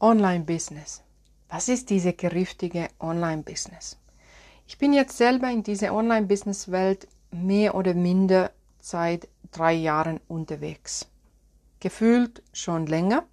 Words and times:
Online-Business. 0.00 1.02
Was 1.50 1.68
ist 1.68 1.90
diese 1.90 2.14
gerüchtige 2.14 2.88
Online-Business? 3.00 3.98
Ich 4.66 4.78
bin 4.78 4.94
jetzt 4.94 5.18
selber 5.18 5.50
in 5.50 5.62
dieser 5.62 5.92
Online-Business-Welt 5.92 7.06
mehr 7.30 7.74
oder 7.74 7.92
minder 7.92 8.50
seit 8.80 9.28
drei 9.52 9.74
Jahren 9.74 10.18
unterwegs. 10.26 11.06
Gefühlt 11.80 12.42
schon 12.54 12.86
länger. 12.86 13.24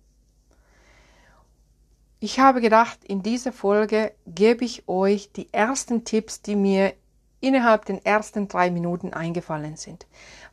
Ich 2.20 2.40
habe 2.40 2.60
gedacht, 2.60 3.00
in 3.06 3.24
dieser 3.24 3.54
Folge 3.54 4.12
gebe 4.26 4.66
ich 4.66 4.90
euch 4.90 5.32
die 5.32 5.54
ersten 5.54 6.04
Tipps, 6.04 6.42
die 6.42 6.58
mir 6.58 6.94
innerhalb 7.40 7.86
den 7.86 8.04
ersten 8.04 8.50
drei 8.50 8.72
Minuten 8.72 9.14
eingefallen 9.14 9.78
sind. 9.78 10.06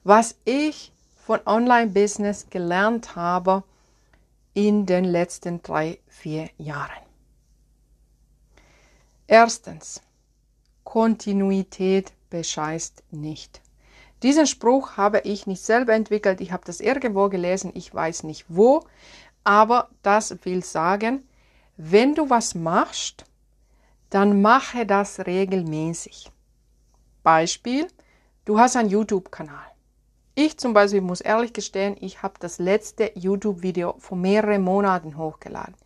Was 0.05 0.37
ich 0.45 0.93
von 1.17 1.41
Online-Business 1.45 2.51
gelernt 2.51 3.17
habe 3.17 3.65
in 4.55 4.87
den 4.87 5.05
letzten 5.05 5.63
drei, 5.63 5.99
vier 6.07 6.49
Jahren. 6.57 7.03
Erstens, 9.27 10.01
Kontinuität 10.85 12.13
bescheißt 12.31 13.03
nicht. 13.11 13.61
Diesen 14.23 14.47
Spruch 14.47 14.97
habe 14.97 15.21
ich 15.21 15.47
nicht 15.47 15.63
selber 15.63 15.93
entwickelt, 15.93 16.41
ich 16.41 16.53
habe 16.53 16.65
das 16.65 16.81
irgendwo 16.81 17.29
gelesen, 17.29 17.73
ich 17.75 17.93
weiß 17.93 18.23
nicht 18.23 18.47
wo, 18.49 18.87
aber 19.43 19.91
das 20.03 20.45
will 20.45 20.65
sagen, 20.65 21.29
wenn 21.77 22.15
du 22.15 22.31
was 22.31 22.55
machst, 22.55 23.25
dann 24.11 24.41
mache 24.41 24.87
das 24.87 25.27
regelmäßig. 25.27 26.31
Beispiel, 27.23 27.89
du 28.45 28.59
hast 28.59 28.77
einen 28.77 28.89
YouTube-Kanal. 28.89 29.74
Ich 30.37 30.59
zum 30.59 30.75
Beispiel 30.75 31.01
muss 31.01 31.21
ehrlich 31.21 31.53
gestehen, 31.53 31.97
ich 32.01 32.25
habe 32.25 32.35
das 32.41 32.59
letzte 32.59 33.13
YouTube-Video 33.15 33.95
vor 34.01 34.19
mehreren 34.19 34.63
Monaten 34.63 35.17
hochgeladen. 35.17 35.77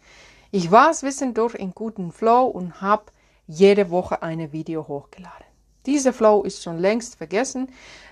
Ich 0.50 0.70
war 0.70 0.90
es 0.90 1.00
zwischendurch 1.00 1.54
in 1.54 1.72
guten 1.72 2.12
Flow 2.12 2.46
und 2.46 2.80
habe 2.80 3.12
jede 3.46 3.90
Woche 3.90 4.22
ein 4.22 4.50
Video 4.50 4.88
hochgeladen. 4.88 5.44
Dieser 5.84 6.14
Flow 6.14 6.44
ist 6.44 6.62
schon 6.62 6.78
längst 6.78 7.16
vergessen, 7.16 7.70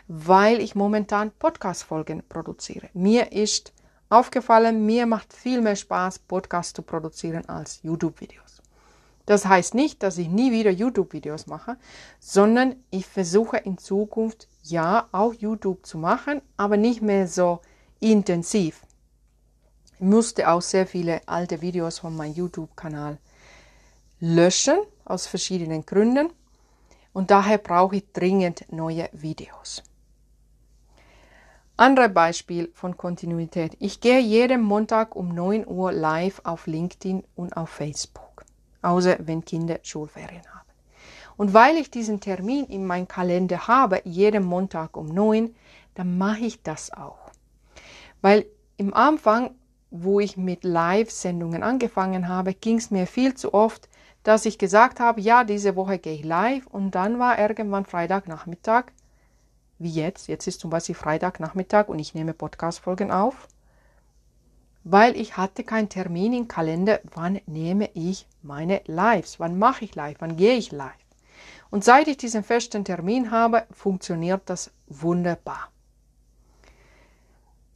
weil 0.08 0.60
ich 0.60 0.74
momentan 0.74 1.30
Podcast-Folgen 1.30 2.22
produziere. 2.28 2.90
Mir 2.92 3.32
ist 3.32 3.72
aufgefallen, 4.10 4.84
mir 4.84 5.06
macht 5.06 5.32
viel 5.32 5.62
mehr 5.62 5.76
Spaß, 5.76 6.18
Podcasts 6.18 6.74
zu 6.74 6.82
produzieren 6.82 7.48
als 7.48 7.80
YouTube-Videos. 7.82 8.60
Das 9.24 9.46
heißt 9.46 9.74
nicht, 9.74 10.02
dass 10.02 10.18
ich 10.18 10.28
nie 10.28 10.52
wieder 10.52 10.70
YouTube-Videos 10.70 11.46
mache, 11.46 11.78
sondern 12.20 12.76
ich 12.90 13.06
versuche 13.06 13.56
in 13.56 13.78
Zukunft 13.78 14.48
ja 14.70 15.08
auch 15.12 15.34
YouTube 15.34 15.86
zu 15.86 15.98
machen, 15.98 16.42
aber 16.56 16.76
nicht 16.76 17.02
mehr 17.02 17.26
so 17.28 17.60
intensiv. 18.00 18.82
Ich 19.94 20.00
musste 20.00 20.50
auch 20.50 20.62
sehr 20.62 20.86
viele 20.86 21.26
alte 21.26 21.60
Videos 21.62 21.98
von 22.00 22.14
meinem 22.14 22.34
YouTube-Kanal 22.34 23.18
löschen, 24.20 24.78
aus 25.04 25.26
verschiedenen 25.26 25.86
Gründen. 25.86 26.30
Und 27.12 27.30
daher 27.30 27.58
brauche 27.58 27.96
ich 27.96 28.12
dringend 28.12 28.70
neue 28.70 29.08
Videos. 29.12 29.82
Andere 31.78 32.08
Beispiel 32.08 32.70
von 32.74 32.96
Kontinuität. 32.96 33.76
Ich 33.80 34.00
gehe 34.00 34.20
jeden 34.20 34.62
Montag 34.62 35.14
um 35.14 35.34
9 35.34 35.66
Uhr 35.66 35.92
live 35.92 36.40
auf 36.44 36.66
LinkedIn 36.66 37.22
und 37.34 37.56
auf 37.56 37.68
Facebook. 37.68 38.44
Außer 38.82 39.16
wenn 39.20 39.44
Kinder 39.44 39.78
Schulferien 39.82 40.42
haben. 40.46 40.55
Und 41.36 41.52
weil 41.52 41.76
ich 41.76 41.90
diesen 41.90 42.20
Termin 42.20 42.66
in 42.66 42.86
meinem 42.86 43.08
Kalender 43.08 43.68
habe, 43.68 44.00
jeden 44.04 44.44
Montag 44.44 44.96
um 44.96 45.06
neun, 45.06 45.54
dann 45.94 46.18
mache 46.18 46.40
ich 46.40 46.62
das 46.62 46.92
auch. 46.92 47.30
Weil 48.22 48.46
im 48.76 48.94
Anfang, 48.94 49.50
wo 49.90 50.20
ich 50.20 50.36
mit 50.36 50.64
Live-Sendungen 50.64 51.62
angefangen 51.62 52.28
habe, 52.28 52.54
ging 52.54 52.78
es 52.78 52.90
mir 52.90 53.06
viel 53.06 53.34
zu 53.34 53.54
oft, 53.54 53.88
dass 54.22 54.44
ich 54.44 54.58
gesagt 54.58 54.98
habe, 54.98 55.20
ja, 55.20 55.44
diese 55.44 55.76
Woche 55.76 55.98
gehe 55.98 56.14
ich 56.14 56.24
live 56.24 56.66
und 56.66 56.90
dann 56.96 57.18
war 57.18 57.38
irgendwann 57.38 57.84
Freitagnachmittag, 57.84 58.86
wie 59.78 59.90
jetzt, 59.90 60.26
jetzt 60.26 60.48
ist 60.48 60.60
zum 60.60 60.70
Beispiel 60.70 60.96
Freitagnachmittag 60.96 61.88
und 61.88 62.00
ich 62.00 62.14
nehme 62.14 62.34
Podcast-Folgen 62.34 63.12
auf, 63.12 63.46
weil 64.82 65.16
ich 65.16 65.36
hatte 65.36 65.62
keinen 65.62 65.88
Termin 65.88 66.32
im 66.32 66.48
Kalender, 66.48 67.00
wann 67.14 67.40
nehme 67.46 67.88
ich 67.94 68.26
meine 68.42 68.80
Lives, 68.86 69.38
wann 69.38 69.58
mache 69.58 69.84
ich 69.84 69.94
live, 69.94 70.16
wann 70.18 70.36
gehe 70.36 70.54
ich 70.54 70.72
live. 70.72 71.05
Und 71.70 71.84
seit 71.84 72.08
ich 72.08 72.16
diesen 72.16 72.44
festen 72.44 72.84
Termin 72.84 73.30
habe, 73.30 73.64
funktioniert 73.70 74.42
das 74.46 74.70
wunderbar. 74.86 75.70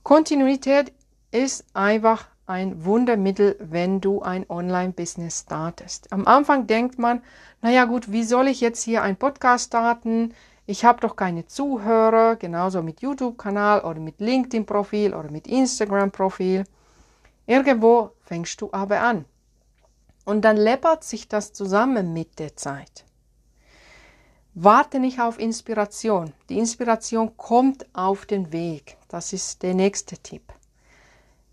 Kontinuität 0.02 0.92
ist 1.30 1.64
einfach 1.74 2.26
ein 2.46 2.84
Wundermittel, 2.84 3.56
wenn 3.60 4.00
du 4.00 4.22
ein 4.22 4.44
Online-Business 4.48 5.42
startest. 5.42 6.12
Am 6.12 6.26
Anfang 6.26 6.66
denkt 6.66 6.98
man, 6.98 7.22
naja 7.62 7.84
gut, 7.84 8.10
wie 8.10 8.24
soll 8.24 8.48
ich 8.48 8.60
jetzt 8.60 8.82
hier 8.82 9.02
einen 9.02 9.16
Podcast 9.16 9.66
starten? 9.68 10.34
Ich 10.66 10.84
habe 10.84 11.00
doch 11.00 11.14
keine 11.14 11.46
Zuhörer, 11.46 12.36
genauso 12.36 12.82
mit 12.82 13.02
YouTube-Kanal 13.02 13.82
oder 13.82 14.00
mit 14.00 14.20
LinkedIn-Profil 14.20 15.14
oder 15.14 15.30
mit 15.30 15.46
Instagram-Profil. 15.46 16.64
Irgendwo 17.46 18.10
fängst 18.22 18.60
du 18.60 18.68
aber 18.72 19.00
an. 19.00 19.24
Und 20.24 20.42
dann 20.42 20.56
läppert 20.56 21.04
sich 21.04 21.28
das 21.28 21.52
zusammen 21.52 22.12
mit 22.12 22.38
der 22.38 22.56
Zeit. 22.56 23.04
Warte 24.62 25.00
nicht 25.00 25.18
auf 25.18 25.38
Inspiration. 25.38 26.34
Die 26.50 26.58
Inspiration 26.58 27.34
kommt 27.38 27.86
auf 27.94 28.26
den 28.26 28.52
Weg. 28.52 28.98
Das 29.08 29.32
ist 29.32 29.62
der 29.62 29.72
nächste 29.72 30.18
Tipp. 30.18 30.52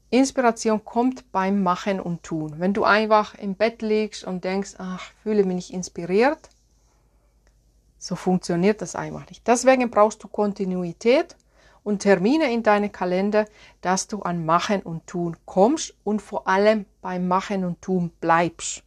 Inspiration 0.10 0.84
kommt 0.84 1.32
beim 1.32 1.64
Machen 1.64 2.02
und 2.02 2.24
Tun. 2.24 2.56
Wenn 2.58 2.74
du 2.74 2.84
einfach 2.84 3.34
im 3.36 3.56
Bett 3.56 3.82
liegst 3.82 4.26
und 4.26 4.44
denkst, 4.44 4.74
ach, 4.78 5.12
fühle 5.24 5.46
mich 5.46 5.56
nicht 5.56 5.74
inspiriert, 5.74 6.50
so 7.98 8.18
funktioniert 8.18 8.82
das 8.82 8.94
einfach 8.94 9.26
nicht. 9.30 9.48
Deswegen 9.48 9.90
brauchst 9.90 10.22
du 10.22 10.28
Kontinuität 10.28 11.38
und 11.86 12.00
Termine 12.00 12.52
in 12.52 12.62
deine 12.62 12.90
Kalender, 12.90 13.46
dass 13.80 14.08
du 14.08 14.22
an 14.24 14.46
Machen 14.46 14.82
und 14.82 15.08
Tun 15.08 15.38
kommst 15.46 15.94
und 16.04 16.22
vor 16.22 16.46
allem 16.46 16.86
beim 17.02 17.30
Machen 17.30 17.64
und 17.64 17.82
Tun 17.82 18.12
bleibst. 18.20 18.84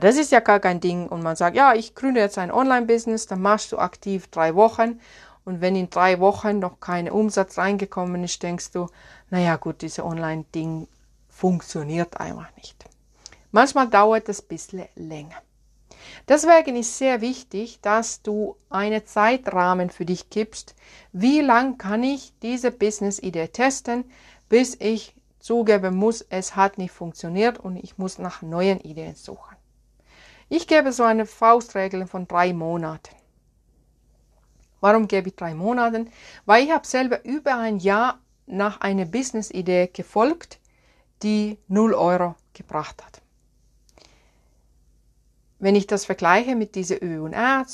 Das 0.00 0.16
ist 0.16 0.32
ja 0.32 0.40
gar 0.40 0.60
kein 0.60 0.80
Ding. 0.80 1.08
Und 1.08 1.22
man 1.22 1.36
sagt, 1.36 1.56
ja, 1.56 1.74
ich 1.74 1.94
gründe 1.94 2.20
jetzt 2.20 2.38
ein 2.38 2.50
Online-Business, 2.50 3.26
dann 3.26 3.40
machst 3.40 3.72
du 3.72 3.78
aktiv 3.78 4.28
drei 4.28 4.54
Wochen. 4.54 5.00
Und 5.44 5.60
wenn 5.60 5.76
in 5.76 5.90
drei 5.90 6.18
Wochen 6.18 6.58
noch 6.58 6.80
kein 6.80 7.10
Umsatz 7.10 7.56
reingekommen 7.56 8.24
ist, 8.24 8.42
denkst 8.42 8.72
du, 8.72 8.88
naja 9.30 9.56
gut, 9.56 9.82
dieses 9.82 10.00
Online-Ding 10.00 10.88
funktioniert 11.28 12.18
einfach 12.18 12.48
nicht. 12.56 12.84
Manchmal 13.52 13.88
dauert 13.88 14.28
es 14.28 14.42
ein 14.42 14.48
bisschen 14.48 14.84
länger. 14.96 15.36
Deswegen 16.28 16.76
ist 16.76 16.98
sehr 16.98 17.20
wichtig, 17.20 17.80
dass 17.80 18.22
du 18.22 18.56
einen 18.70 19.06
Zeitrahmen 19.06 19.90
für 19.90 20.04
dich 20.04 20.30
gibst. 20.30 20.74
Wie 21.12 21.40
lang 21.40 21.78
kann 21.78 22.02
ich 22.02 22.32
diese 22.42 22.70
Business-Idee 22.70 23.48
testen, 23.48 24.04
bis 24.48 24.76
ich 24.80 25.14
zugeben 25.38 25.94
muss, 25.94 26.22
es 26.22 26.56
hat 26.56 26.76
nicht 26.76 26.90
funktioniert 26.90 27.58
und 27.58 27.76
ich 27.76 27.98
muss 27.98 28.18
nach 28.18 28.42
neuen 28.42 28.80
Ideen 28.80 29.14
suchen. 29.14 29.55
Ich 30.48 30.68
gebe 30.68 30.92
so 30.92 31.02
eine 31.02 31.26
Faustregel 31.26 32.06
von 32.06 32.28
drei 32.28 32.52
Monaten. 32.52 33.16
Warum 34.80 35.08
gebe 35.08 35.28
ich 35.28 35.34
drei 35.34 35.54
Monaten? 35.54 36.10
Weil 36.44 36.64
ich 36.64 36.70
habe 36.70 36.86
selber 36.86 37.24
über 37.24 37.56
ein 37.56 37.78
Jahr 37.78 38.20
nach 38.46 38.80
einer 38.80 39.06
Business-Idee 39.06 39.88
gefolgt, 39.92 40.60
die 41.24 41.58
0 41.66 41.94
Euro 41.94 42.36
gebracht 42.52 43.04
hat. 43.04 43.22
Wenn 45.58 45.74
ich 45.74 45.88
das 45.88 46.04
vergleiche 46.04 46.54
mit 46.54 46.76
dieser 46.76 47.02
Ö 47.02 47.24
und 47.24 47.34
A, 47.34 47.66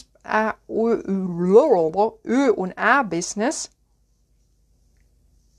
Business, 3.02 3.70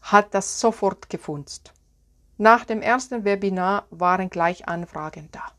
hat 0.01 0.33
das 0.33 0.59
sofort 0.59 1.09
gefunzt. 1.09 1.73
Nach 2.37 2.65
dem 2.65 2.81
ersten 2.81 3.23
Webinar 3.23 3.85
waren 3.91 4.31
gleich 4.31 4.67
Anfragen 4.67 5.29
da. 5.31 5.51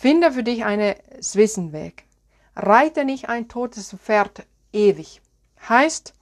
Finde 0.00 0.32
für 0.32 0.42
dich 0.42 0.64
einen 0.64 0.94
Zwischenweg. 1.20 2.04
Reite 2.56 3.04
nicht 3.04 3.28
ein 3.28 3.48
totes 3.48 3.94
Pferd 4.02 4.46
ewig. 4.72 5.20
Heißt, 5.68 6.14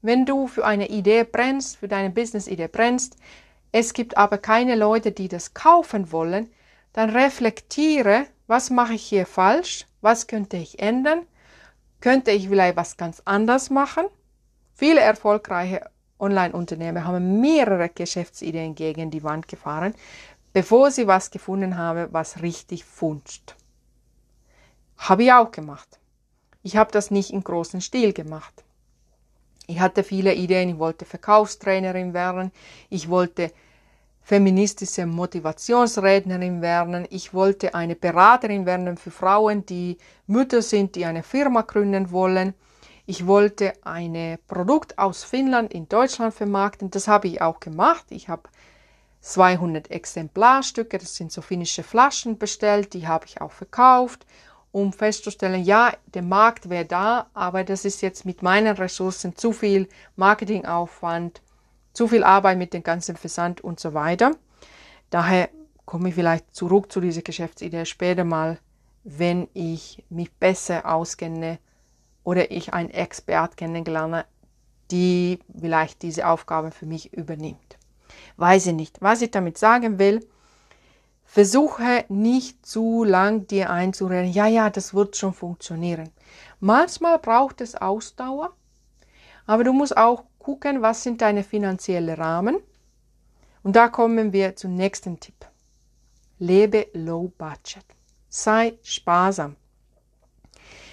wenn 0.00 0.24
du 0.24 0.46
für 0.46 0.64
eine 0.64 0.88
Idee 0.88 1.24
brennst, 1.24 1.76
für 1.76 1.86
deine 1.86 2.08
Business-Idee 2.08 2.68
brennst, 2.68 3.18
es 3.72 3.92
gibt 3.92 4.16
aber 4.16 4.38
keine 4.38 4.74
Leute, 4.74 5.12
die 5.12 5.28
das 5.28 5.52
kaufen 5.52 6.12
wollen, 6.12 6.50
dann 6.94 7.10
reflektiere, 7.10 8.24
was 8.46 8.70
mache 8.70 8.94
ich 8.94 9.02
hier 9.02 9.26
falsch, 9.26 9.84
was 10.00 10.26
könnte 10.26 10.56
ich 10.56 10.78
ändern, 10.78 11.26
könnte 12.00 12.30
ich 12.30 12.48
vielleicht 12.48 12.78
was 12.78 12.96
ganz 12.96 13.20
anderes 13.26 13.68
machen. 13.68 14.06
Viele 14.72 15.00
erfolgreiche 15.00 15.90
Online-Unternehmer 16.20 17.04
haben 17.04 17.40
mehrere 17.40 17.90
Geschäftsideen 17.90 18.74
gegen 18.74 19.10
die 19.10 19.22
Wand 19.22 19.46
gefahren, 19.46 19.94
bevor 20.52 20.90
sie 20.90 21.06
was 21.06 21.30
gefunden 21.30 21.76
habe, 21.76 22.08
was 22.12 22.42
richtig 22.42 22.84
funzt. 22.84 23.56
Habe 24.96 25.24
ich 25.24 25.32
auch 25.32 25.50
gemacht. 25.50 25.98
Ich 26.62 26.76
habe 26.76 26.92
das 26.92 27.10
nicht 27.10 27.30
in 27.30 27.42
großen 27.42 27.80
Stil 27.80 28.12
gemacht. 28.12 28.64
Ich 29.66 29.80
hatte 29.80 30.02
viele 30.02 30.34
Ideen, 30.34 30.70
ich 30.70 30.78
wollte 30.78 31.04
Verkaufstrainerin 31.04 32.12
werden, 32.12 32.50
ich 32.88 33.08
wollte 33.08 33.52
feministische 34.22 35.06
Motivationsrednerin 35.06 36.62
werden. 36.62 37.06
Ich 37.10 37.34
wollte 37.34 37.74
eine 37.74 37.96
Beraterin 37.96 38.64
werden 38.64 38.96
für 38.96 39.10
Frauen, 39.10 39.66
die 39.66 39.98
Mütter 40.28 40.62
sind, 40.62 40.94
die 40.94 41.04
eine 41.04 41.24
Firma 41.24 41.62
gründen 41.62 42.12
wollen. 42.12 42.54
Ich 43.06 43.26
wollte 43.26 43.72
ein 43.82 44.38
Produkt 44.46 44.98
aus 44.98 45.24
Finnland 45.24 45.72
in 45.72 45.88
Deutschland 45.88 46.32
vermarkten. 46.32 46.92
Das 46.92 47.08
habe 47.08 47.26
ich 47.26 47.42
auch 47.42 47.58
gemacht. 47.58 48.04
Ich 48.10 48.28
habe 48.28 48.42
200 49.20 49.90
Exemplarstücke, 49.90 50.98
das 50.98 51.14
sind 51.14 51.30
so 51.30 51.42
finnische 51.42 51.82
Flaschen 51.82 52.38
bestellt, 52.38 52.94
die 52.94 53.06
habe 53.06 53.26
ich 53.26 53.40
auch 53.40 53.52
verkauft, 53.52 54.26
um 54.72 54.92
festzustellen, 54.92 55.64
ja, 55.64 55.92
der 56.06 56.22
Markt 56.22 56.70
wäre 56.70 56.84
da, 56.84 57.26
aber 57.34 57.64
das 57.64 57.84
ist 57.84 58.02
jetzt 58.02 58.24
mit 58.24 58.42
meinen 58.42 58.76
Ressourcen 58.76 59.36
zu 59.36 59.52
viel 59.52 59.88
Marketingaufwand, 60.16 61.42
zu 61.92 62.08
viel 62.08 62.24
Arbeit 62.24 62.58
mit 62.58 62.72
dem 62.72 62.82
ganzen 62.82 63.16
Versand 63.16 63.60
und 63.62 63.80
so 63.80 63.94
weiter. 63.94 64.36
Daher 65.10 65.50
komme 65.84 66.10
ich 66.10 66.14
vielleicht 66.14 66.54
zurück 66.54 66.92
zu 66.92 67.00
dieser 67.00 67.22
Geschäftsidee 67.22 67.84
später 67.84 68.24
mal, 68.24 68.58
wenn 69.02 69.48
ich 69.54 70.04
mich 70.08 70.32
besser 70.32 70.86
auskenne 70.86 71.58
oder 72.22 72.50
ich 72.50 72.72
einen 72.72 72.90
Expert 72.90 73.56
kennengelernt, 73.56 74.24
die 74.90 75.40
vielleicht 75.58 76.02
diese 76.02 76.28
Aufgabe 76.28 76.70
für 76.70 76.86
mich 76.86 77.12
übernimmt. 77.12 77.69
Weiß 78.36 78.66
ich 78.66 78.74
nicht. 78.74 79.00
Was 79.00 79.22
ich 79.22 79.30
damit 79.30 79.58
sagen 79.58 79.98
will, 79.98 80.26
versuche 81.24 82.04
nicht 82.08 82.66
zu 82.66 83.04
lang 83.04 83.46
dir 83.46 83.70
einzureden, 83.70 84.32
ja, 84.32 84.46
ja, 84.46 84.68
das 84.68 84.94
wird 84.94 85.16
schon 85.16 85.32
funktionieren. 85.32 86.10
Manchmal 86.58 87.18
braucht 87.18 87.60
es 87.60 87.74
Ausdauer, 87.74 88.52
aber 89.46 89.64
du 89.64 89.72
musst 89.72 89.96
auch 89.96 90.24
gucken, 90.38 90.82
was 90.82 91.02
sind 91.02 91.20
deine 91.20 91.44
finanziellen 91.44 92.16
Rahmen. 92.16 92.56
Und 93.62 93.76
da 93.76 93.88
kommen 93.88 94.32
wir 94.32 94.56
zum 94.56 94.74
nächsten 94.74 95.20
Tipp. 95.20 95.46
Lebe 96.38 96.88
low 96.94 97.30
budget. 97.36 97.84
Sei 98.28 98.78
sparsam. 98.82 99.56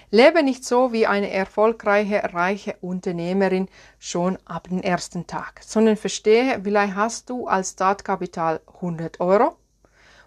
Lebe 0.09 0.41
nicht 0.41 0.63
so 0.63 0.93
wie 0.93 1.05
eine 1.05 1.29
erfolgreiche, 1.29 2.33
reiche 2.33 2.77
Unternehmerin 2.79 3.67
schon 3.99 4.37
ab 4.45 4.69
dem 4.69 4.81
ersten 4.81 5.27
Tag, 5.27 5.59
sondern 5.63 5.97
verstehe, 5.97 6.61
vielleicht 6.63 6.95
hast 6.95 7.29
du 7.29 7.47
als 7.47 7.71
Startkapital 7.71 8.61
100 8.75 9.19
Euro 9.19 9.57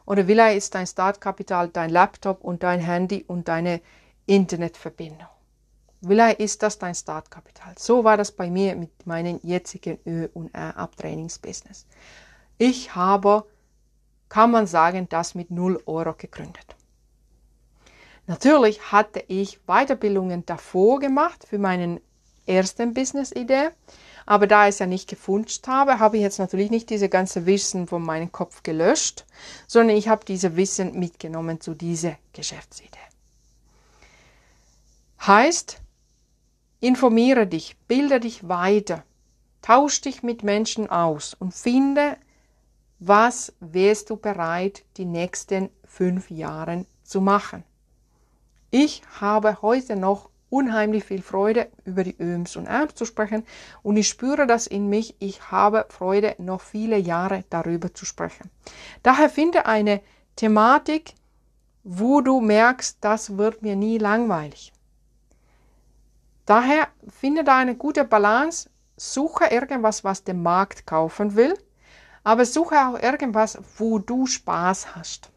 oder 0.05 0.27
vielleicht 0.27 0.59
ist 0.59 0.75
dein 0.75 0.87
Startkapital 0.87 1.69
dein 1.69 1.89
Laptop 1.89 2.45
und 2.45 2.63
dein 2.63 2.81
Handy 2.81 3.25
und 3.27 3.49
deine 3.49 3.81
Internetverbindung. 4.27 5.29
Vielleicht 6.07 6.41
ist 6.41 6.63
das 6.63 6.79
dein 6.79 6.95
Startkapital. 6.95 7.75
So 7.79 8.05
war 8.05 8.19
das 8.19 8.33
bei 8.33 8.51
mir 8.51 8.77
mit 8.77 9.07
meinem 9.07 9.41
jetzigen 9.43 9.99
Ö- 10.07 10.29
und 10.35 10.55
R-Abtrainingsbusiness. 10.55 11.87
Ich 12.59 12.95
habe, 12.95 13.47
kann 14.29 14.51
man 14.51 14.67
sagen, 14.67 15.09
das 15.09 15.35
mit 15.35 15.51
0 15.51 15.83
Euro 15.87 16.13
gegründet. 16.13 16.77
Natürlich 18.31 18.93
hatte 18.93 19.25
ich 19.27 19.59
Weiterbildungen 19.67 20.47
davor 20.47 21.01
gemacht 21.01 21.45
für 21.49 21.59
meinen 21.59 21.99
ersten 22.47 22.95
Business-Idee, 22.95 23.71
aber 24.25 24.47
da 24.47 24.69
ich 24.69 24.75
es 24.75 24.79
ja 24.79 24.87
nicht 24.87 25.09
gefunden 25.09 25.51
habe, 25.67 25.99
habe 25.99 26.17
ich 26.17 26.23
jetzt 26.23 26.39
natürlich 26.39 26.71
nicht 26.71 26.91
diese 26.91 27.09
ganze 27.09 27.45
Wissen 27.47 27.89
von 27.89 28.05
meinem 28.05 28.31
Kopf 28.31 28.63
gelöscht, 28.63 29.27
sondern 29.67 29.97
ich 29.97 30.07
habe 30.09 30.25
diese 30.25 30.55
Wissen 30.55 30.97
mitgenommen 30.97 31.61
zu 31.61 31.75
dieser 31.75 32.19
Geschäftsidee. 32.33 33.01
Heißt, 35.27 35.81
informiere 36.79 37.49
dich, 37.49 37.77
bilde 37.89 38.21
dich 38.21 38.49
weiter, 38.49 39.03
tausch 39.61 40.03
dich 40.03 40.23
mit 40.23 40.45
Menschen 40.45 40.89
aus 40.89 41.35
und 41.35 41.53
finde, 41.53 42.17
was 43.01 43.53
wärst 43.59 44.09
du 44.09 44.17
bereit, 44.17 44.85
die 44.99 45.05
nächsten 45.05 45.69
fünf 45.85 46.31
Jahre 46.31 46.87
zu 47.03 47.21
machen. 47.21 47.65
Ich 48.71 49.03
habe 49.21 49.63
heute 49.63 49.97
noch 49.97 50.31
unheimlich 50.49 51.05
viel 51.05 51.23
Freude, 51.23 51.69
über 51.85 52.05
die 52.05 52.17
Öms 52.21 52.57
und 52.57 52.67
Äms 52.67 52.95
zu 52.95 53.05
sprechen 53.05 53.45
und 53.83 53.97
ich 53.97 54.09
spüre 54.09 54.47
das 54.47 54.67
in 54.67 54.89
mich. 54.89 55.17
Ich 55.19 55.51
habe 55.51 55.87
Freude, 55.89 56.35
noch 56.39 56.61
viele 56.61 56.97
Jahre 56.97 57.45
darüber 57.51 57.95
zu 57.95 58.05
sprechen. 58.05 58.51
Daher 59.03 59.29
finde 59.29 59.67
eine 59.67 60.01
Thematik, 60.37 61.15
wo 61.83 62.21
du 62.21 62.41
merkst, 62.41 62.99
das 63.01 63.37
wird 63.37 63.63
mir 63.63 63.75
nie 63.75 63.99
langweilig. 63.99 64.73
Daher 66.47 66.89
finde 67.09 67.45
da 67.45 67.59
eine 67.59 67.77
gute 67.77 68.05
Balance, 68.05 68.71
suche 68.97 69.47
irgendwas, 69.47 70.05
was 70.05 70.25
der 70.25 70.35
Markt 70.35 70.87
kaufen 70.87 71.37
will, 71.37 71.57
aber 72.23 72.45
suche 72.45 72.77
auch 72.77 73.01
irgendwas, 73.01 73.59
wo 73.79 73.99
du 73.99 74.27
Spaß 74.27 74.95
hast. 74.95 75.31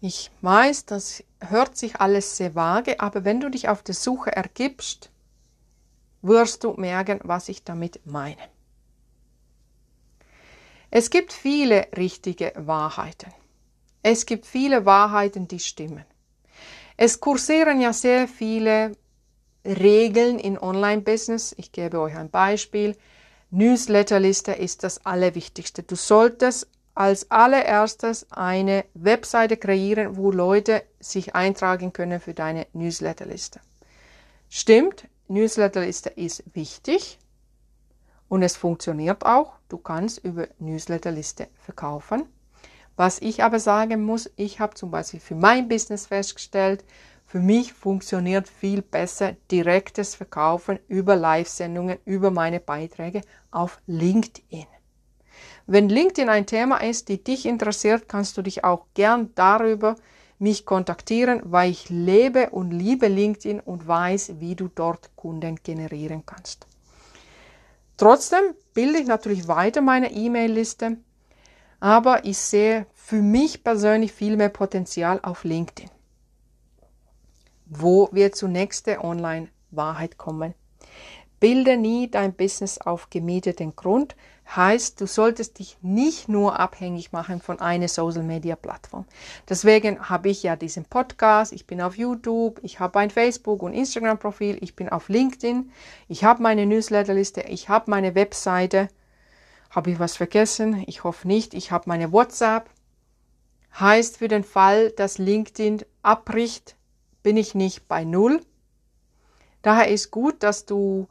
Ich 0.00 0.30
weiß, 0.40 0.86
das 0.86 1.22
hört 1.40 1.76
sich 1.76 2.00
alles 2.00 2.36
sehr 2.36 2.54
vage, 2.54 3.00
aber 3.00 3.24
wenn 3.24 3.40
du 3.40 3.50
dich 3.50 3.68
auf 3.68 3.82
der 3.82 3.94
Suche 3.94 4.34
ergibst, 4.34 5.10
wirst 6.22 6.64
du 6.64 6.72
merken, 6.72 7.20
was 7.22 7.48
ich 7.48 7.64
damit 7.64 8.00
meine. 8.06 8.40
Es 10.90 11.10
gibt 11.10 11.32
viele 11.32 11.86
richtige 11.96 12.52
Wahrheiten. 12.56 13.32
Es 14.02 14.24
gibt 14.24 14.46
viele 14.46 14.86
Wahrheiten, 14.86 15.46
die 15.46 15.60
stimmen. 15.60 16.04
Es 16.96 17.20
kursieren 17.20 17.80
ja 17.80 17.92
sehr 17.92 18.26
viele 18.26 18.92
Regeln 19.64 20.38
in 20.38 20.58
Online-Business. 20.58 21.54
Ich 21.58 21.72
gebe 21.72 22.00
euch 22.00 22.16
ein 22.16 22.30
Beispiel. 22.30 22.96
Newsletterliste 23.50 24.52
ist 24.52 24.82
das 24.82 25.04
Allerwichtigste. 25.04 25.82
Du 25.82 25.96
solltest 25.96 26.68
als 27.00 27.30
allererstes 27.30 28.30
eine 28.30 28.84
Webseite 28.92 29.56
kreieren, 29.56 30.18
wo 30.18 30.30
Leute 30.30 30.82
sich 30.98 31.34
eintragen 31.34 31.94
können 31.94 32.20
für 32.20 32.34
deine 32.34 32.66
Newsletterliste. 32.74 33.58
Stimmt, 34.50 35.08
Newsletterliste 35.26 36.10
ist 36.10 36.44
wichtig 36.52 37.18
und 38.28 38.42
es 38.42 38.54
funktioniert 38.54 39.24
auch. 39.24 39.54
Du 39.70 39.78
kannst 39.78 40.22
über 40.22 40.48
Newsletterliste 40.58 41.48
verkaufen. 41.54 42.26
Was 42.96 43.22
ich 43.22 43.42
aber 43.42 43.60
sagen 43.60 44.04
muss, 44.04 44.30
ich 44.36 44.60
habe 44.60 44.74
zum 44.74 44.90
Beispiel 44.90 45.20
für 45.20 45.34
mein 45.34 45.68
Business 45.68 46.08
festgestellt, 46.08 46.84
für 47.24 47.40
mich 47.40 47.72
funktioniert 47.72 48.46
viel 48.46 48.82
besser 48.82 49.36
direktes 49.50 50.14
Verkaufen 50.16 50.78
über 50.86 51.16
Live-Sendungen, 51.16 51.96
über 52.04 52.30
meine 52.30 52.60
Beiträge 52.60 53.22
auf 53.50 53.80
LinkedIn. 53.86 54.66
Wenn 55.72 55.88
LinkedIn 55.88 56.28
ein 56.28 56.46
Thema 56.46 56.78
ist, 56.78 57.08
die 57.08 57.22
dich 57.22 57.46
interessiert, 57.46 58.08
kannst 58.08 58.36
du 58.36 58.42
dich 58.42 58.64
auch 58.64 58.86
gern 58.94 59.30
darüber 59.36 59.94
mich 60.40 60.66
kontaktieren, 60.66 61.42
weil 61.44 61.70
ich 61.70 61.88
lebe 61.90 62.50
und 62.50 62.72
liebe 62.72 63.06
LinkedIn 63.06 63.60
und 63.60 63.86
weiß, 63.86 64.40
wie 64.40 64.56
du 64.56 64.66
dort 64.66 65.14
Kunden 65.14 65.60
generieren 65.62 66.26
kannst. 66.26 66.66
Trotzdem 67.96 68.42
bilde 68.74 68.98
ich 68.98 69.06
natürlich 69.06 69.46
weiter 69.46 69.80
meine 69.80 70.10
E-Mail-Liste, 70.10 70.96
aber 71.78 72.24
ich 72.24 72.38
sehe 72.38 72.86
für 72.92 73.22
mich 73.22 73.62
persönlich 73.62 74.10
viel 74.12 74.36
mehr 74.36 74.48
Potenzial 74.48 75.20
auf 75.22 75.44
LinkedIn, 75.44 75.88
wo 77.66 78.08
wir 78.10 78.32
zur 78.32 78.48
nächsten 78.48 78.98
Online-Wahrheit 78.98 80.18
kommen. 80.18 80.52
Bilde 81.40 81.76
nie 81.76 82.10
dein 82.10 82.34
Business 82.34 82.78
auf 82.78 83.10
gemieteten 83.10 83.74
Grund, 83.74 84.14
heißt, 84.54 85.00
du 85.00 85.06
solltest 85.06 85.58
dich 85.58 85.78
nicht 85.80 86.28
nur 86.28 86.58
abhängig 86.60 87.12
machen 87.12 87.40
von 87.40 87.60
einer 87.60 87.88
Social 87.88 88.22
Media 88.22 88.56
Plattform. 88.56 89.06
Deswegen 89.48 90.08
habe 90.10 90.28
ich 90.28 90.42
ja 90.42 90.56
diesen 90.56 90.84
Podcast, 90.84 91.52
ich 91.52 91.66
bin 91.66 91.80
auf 91.80 91.96
YouTube, 91.96 92.60
ich 92.62 92.78
habe 92.78 92.98
ein 92.98 93.10
Facebook 93.10 93.62
und 93.62 93.72
Instagram 93.72 94.18
Profil, 94.18 94.58
ich 94.60 94.76
bin 94.76 94.88
auf 94.88 95.08
LinkedIn, 95.08 95.72
ich 96.08 96.24
habe 96.24 96.42
meine 96.42 96.66
Newsletterliste, 96.66 97.42
ich 97.42 97.68
habe 97.68 97.90
meine 97.90 98.14
Webseite. 98.14 98.88
Habe 99.70 99.92
ich 99.92 100.00
was 100.00 100.16
vergessen? 100.16 100.82
Ich 100.88 101.04
hoffe 101.04 101.28
nicht. 101.28 101.54
Ich 101.54 101.70
habe 101.70 101.84
meine 101.86 102.12
WhatsApp. 102.12 102.68
Heißt 103.78 104.18
für 104.18 104.26
den 104.26 104.42
Fall, 104.42 104.90
dass 104.90 105.18
LinkedIn 105.18 105.84
abbricht, 106.02 106.76
bin 107.22 107.36
ich 107.36 107.54
nicht 107.54 107.86
bei 107.86 108.02
Null. 108.04 108.40
Daher 109.62 109.88
ist 109.88 110.10
gut, 110.10 110.42
dass 110.42 110.66
du 110.66 111.06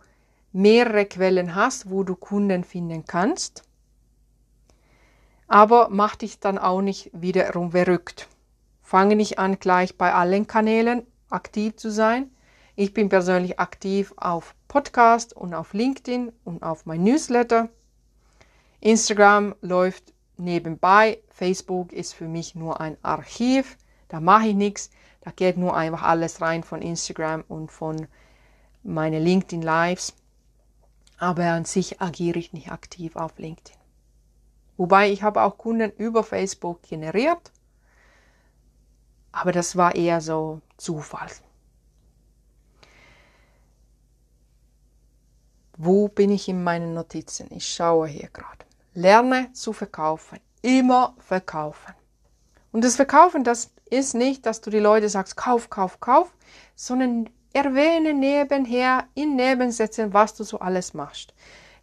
mehrere 0.51 1.05
Quellen 1.05 1.55
hast, 1.55 1.89
wo 1.89 2.03
du 2.03 2.15
Kunden 2.15 2.63
finden 2.63 3.05
kannst. 3.05 3.63
Aber 5.47 5.89
mach 5.89 6.15
dich 6.15 6.39
dann 6.39 6.57
auch 6.57 6.81
nicht 6.81 7.09
wiederum 7.13 7.71
verrückt. 7.71 8.27
Fange 8.81 9.15
nicht 9.15 9.39
an, 9.39 9.59
gleich 9.59 9.97
bei 9.97 10.13
allen 10.13 10.47
Kanälen 10.47 11.05
aktiv 11.29 11.75
zu 11.75 11.91
sein. 11.91 12.31
Ich 12.75 12.93
bin 12.93 13.09
persönlich 13.09 13.59
aktiv 13.59 14.13
auf 14.17 14.55
Podcast 14.67 15.35
und 15.35 15.53
auf 15.53 15.73
LinkedIn 15.73 16.31
und 16.43 16.63
auf 16.63 16.85
mein 16.85 17.03
Newsletter. 17.03 17.69
Instagram 18.79 19.55
läuft 19.61 20.13
nebenbei. 20.37 21.19
Facebook 21.29 21.91
ist 21.91 22.13
für 22.13 22.27
mich 22.27 22.55
nur 22.55 22.79
ein 22.79 22.97
Archiv. 23.01 23.77
Da 24.07 24.19
mache 24.19 24.47
ich 24.47 24.55
nichts. 24.55 24.89
Da 25.21 25.31
geht 25.31 25.57
nur 25.57 25.75
einfach 25.75 26.03
alles 26.03 26.41
rein 26.41 26.63
von 26.63 26.81
Instagram 26.81 27.43
und 27.47 27.71
von 27.71 28.07
meine 28.83 29.19
LinkedIn 29.19 29.61
Lives. 29.61 30.13
Aber 31.19 31.43
an 31.43 31.65
sich 31.65 32.01
agiere 32.01 32.39
ich 32.39 32.53
nicht 32.53 32.71
aktiv 32.71 33.17
auf 33.17 33.37
LinkedIn. 33.37 33.77
Wobei 34.77 35.11
ich 35.11 35.21
habe 35.21 35.41
auch 35.41 35.57
Kunden 35.57 35.91
über 35.91 36.23
Facebook 36.23 36.81
generiert. 36.83 37.51
Aber 39.33 39.51
das 39.51 39.75
war 39.75 39.95
eher 39.95 40.21
so 40.21 40.61
Zufall. 40.77 41.29
Wo 45.77 46.07
bin 46.07 46.31
ich 46.31 46.47
in 46.47 46.63
meinen 46.63 46.93
Notizen? 46.93 47.47
Ich 47.51 47.67
schaue 47.73 48.07
hier 48.07 48.29
gerade. 48.29 48.65
Lerne 48.93 49.51
zu 49.51 49.73
verkaufen. 49.73 50.39
Immer 50.61 51.15
verkaufen. 51.19 51.93
Und 52.71 52.83
das 52.83 52.95
Verkaufen, 52.95 53.43
das 53.43 53.71
ist 53.89 54.13
nicht, 54.13 54.45
dass 54.45 54.61
du 54.61 54.69
die 54.69 54.79
Leute 54.79 55.09
sagst, 55.09 55.35
kauf, 55.35 55.69
kauf, 55.69 55.99
kauf, 55.99 56.33
sondern 56.75 57.29
erwähne 57.59 58.13
nebenher 58.13 59.05
in 59.15 59.35
Nebensätzen, 59.35 60.13
was 60.13 60.33
du 60.35 60.43
so 60.43 60.59
alles 60.59 60.93
machst. 60.93 61.33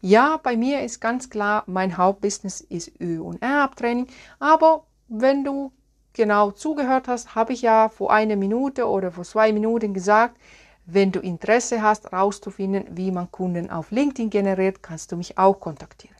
Ja, 0.00 0.38
bei 0.42 0.56
mir 0.56 0.82
ist 0.82 1.00
ganz 1.00 1.28
klar, 1.28 1.64
mein 1.66 1.96
Hauptbusiness 1.96 2.60
ist 2.60 2.92
Ü- 3.00 3.20
und 3.20 3.42
R-Abtraining, 3.42 4.06
aber 4.38 4.84
wenn 5.08 5.44
du 5.44 5.72
genau 6.12 6.50
zugehört 6.50 7.08
hast, 7.08 7.34
habe 7.34 7.52
ich 7.52 7.62
ja 7.62 7.88
vor 7.88 8.10
einer 8.10 8.36
Minute 8.36 8.88
oder 8.88 9.12
vor 9.12 9.24
zwei 9.24 9.52
Minuten 9.52 9.92
gesagt, 9.92 10.38
wenn 10.86 11.12
du 11.12 11.20
Interesse 11.20 11.82
hast, 11.82 12.04
herauszufinden, 12.10 12.84
wie 12.96 13.10
man 13.10 13.30
Kunden 13.30 13.70
auf 13.70 13.90
LinkedIn 13.90 14.30
generiert, 14.30 14.82
kannst 14.82 15.12
du 15.12 15.16
mich 15.16 15.36
auch 15.36 15.60
kontaktieren. 15.60 16.16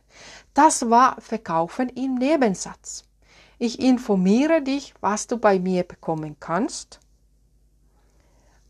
Das 0.52 0.90
war 0.90 1.20
Verkaufen 1.20 1.88
im 1.90 2.16
Nebensatz. 2.16 3.04
Ich 3.58 3.80
informiere 3.80 4.60
dich, 4.60 4.92
was 5.00 5.26
du 5.28 5.38
bei 5.38 5.58
mir 5.58 5.84
bekommen 5.84 6.36
kannst. 6.40 7.00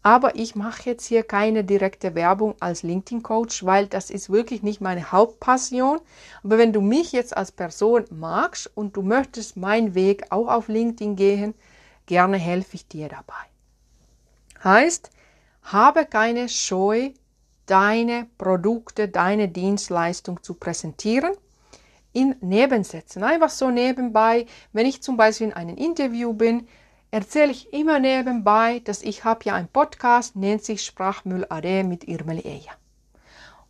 Aber 0.07 0.37
ich 0.37 0.55
mache 0.55 0.91
jetzt 0.91 1.07
hier 1.07 1.25
keine 1.25 1.65
direkte 1.65 2.15
Werbung 2.15 2.55
als 2.61 2.85
LinkedIn-Coach, 2.85 3.65
weil 3.65 3.89
das 3.89 4.09
ist 4.09 4.31
wirklich 4.31 4.63
nicht 4.63 4.81
meine 4.81 5.11
Hauptpassion. 5.11 5.99
Aber 6.45 6.59
wenn 6.59 6.73
du 6.73 6.81
mich 6.81 7.11
jetzt 7.11 7.37
als 7.37 7.51
Person 7.51 8.05
magst 8.11 8.71
und 8.77 8.97
du 8.97 9.03
möchtest 9.03 9.57
meinen 9.57 9.97
Weg 9.97 10.27
auch 10.31 10.47
auf 10.47 10.69
LinkedIn 10.69 11.17
gehen, 11.17 11.55
gerne 12.07 12.37
helfe 12.37 12.77
ich 12.77 12.87
dir 12.87 13.09
dabei. 13.09 13.35
Heißt, 14.63 15.11
habe 15.65 16.07
keine 16.07 16.49
Scheu, 16.49 17.11
deine 17.67 18.29
Produkte, 18.39 19.09
deine 19.09 19.49
Dienstleistung 19.49 20.41
zu 20.41 20.55
präsentieren 20.55 21.33
in 22.13 22.37
Nebensätzen. 22.41 23.25
Einfach 23.25 23.51
so 23.51 23.73
nebenbei, 23.73 24.47
wenn 24.73 24.87
ich 24.87 25.03
zum 25.03 25.17
Beispiel 25.17 25.49
in 25.49 25.53
einem 25.53 25.77
Interview 25.77 26.33
bin, 26.33 26.69
erzähle 27.11 27.53
ich 27.53 27.73
immer 27.73 27.99
nebenbei, 27.99 28.81
dass 28.85 29.03
ich 29.03 29.25
habe 29.25 29.45
ja 29.45 29.55
einen 29.55 29.69
Podcast, 29.69 30.37
nennt 30.37 30.65
sich 30.65 30.85
Sprachmüll 30.85 31.47
AD 31.49 31.85
mit 31.85 32.05
Irmeli 32.05 32.43
Eja. 32.43 32.73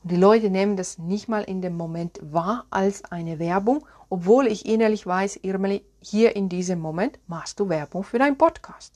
Und 0.03 0.13
die 0.13 0.17
Leute 0.17 0.51
nehmen 0.51 0.77
das 0.77 0.99
nicht 0.99 1.29
mal 1.29 1.43
in 1.43 1.63
dem 1.63 1.77
Moment 1.77 2.19
wahr 2.23 2.67
als 2.71 3.05
eine 3.05 3.39
Werbung, 3.39 3.85
obwohl 4.09 4.47
ich 4.47 4.67
innerlich 4.67 5.07
weiß, 5.07 5.41
Irmeli, 5.43 5.85
hier 6.01 6.37
in 6.37 6.49
diesem 6.49 6.79
Moment 6.79 7.19
machst 7.27 7.59
du 7.61 7.69
Werbung 7.69 8.05
für 8.05 8.19
deinen 8.19 8.39
Podcast. 8.39 8.95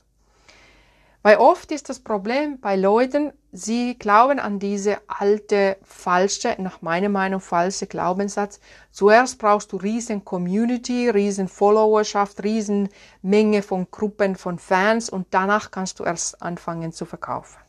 Weil 1.23 1.37
oft 1.37 1.71
ist 1.71 1.87
das 1.89 1.99
Problem 1.99 2.59
bei 2.59 2.75
Leuten, 2.75 3.31
sie 3.51 3.95
glauben 3.95 4.39
an 4.39 4.57
diese 4.57 4.97
alte, 5.07 5.77
falsche, 5.83 6.55
nach 6.57 6.81
meiner 6.81 7.09
Meinung 7.09 7.39
falsche 7.39 7.85
Glaubenssatz. 7.85 8.59
Zuerst 8.91 9.37
brauchst 9.37 9.71
du 9.71 9.77
riesen 9.77 10.25
Community, 10.25 11.09
riesen 11.09 11.47
Followerschaft, 11.47 12.43
riesen 12.43 12.89
Menge 13.21 13.61
von 13.61 13.91
Gruppen 13.91 14.35
von 14.35 14.57
Fans 14.57 15.11
und 15.11 15.27
danach 15.29 15.69
kannst 15.69 15.99
du 15.99 16.05
erst 16.05 16.41
anfangen 16.41 16.91
zu 16.91 17.05
verkaufen. 17.05 17.59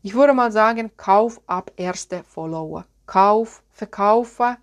Ich 0.00 0.14
würde 0.14 0.32
mal 0.32 0.50
sagen, 0.50 0.92
kauf 0.96 1.42
ab 1.46 1.72
erste 1.76 2.24
Follower. 2.24 2.86
Kauf, 3.04 3.62
verkaufe, 3.70 4.56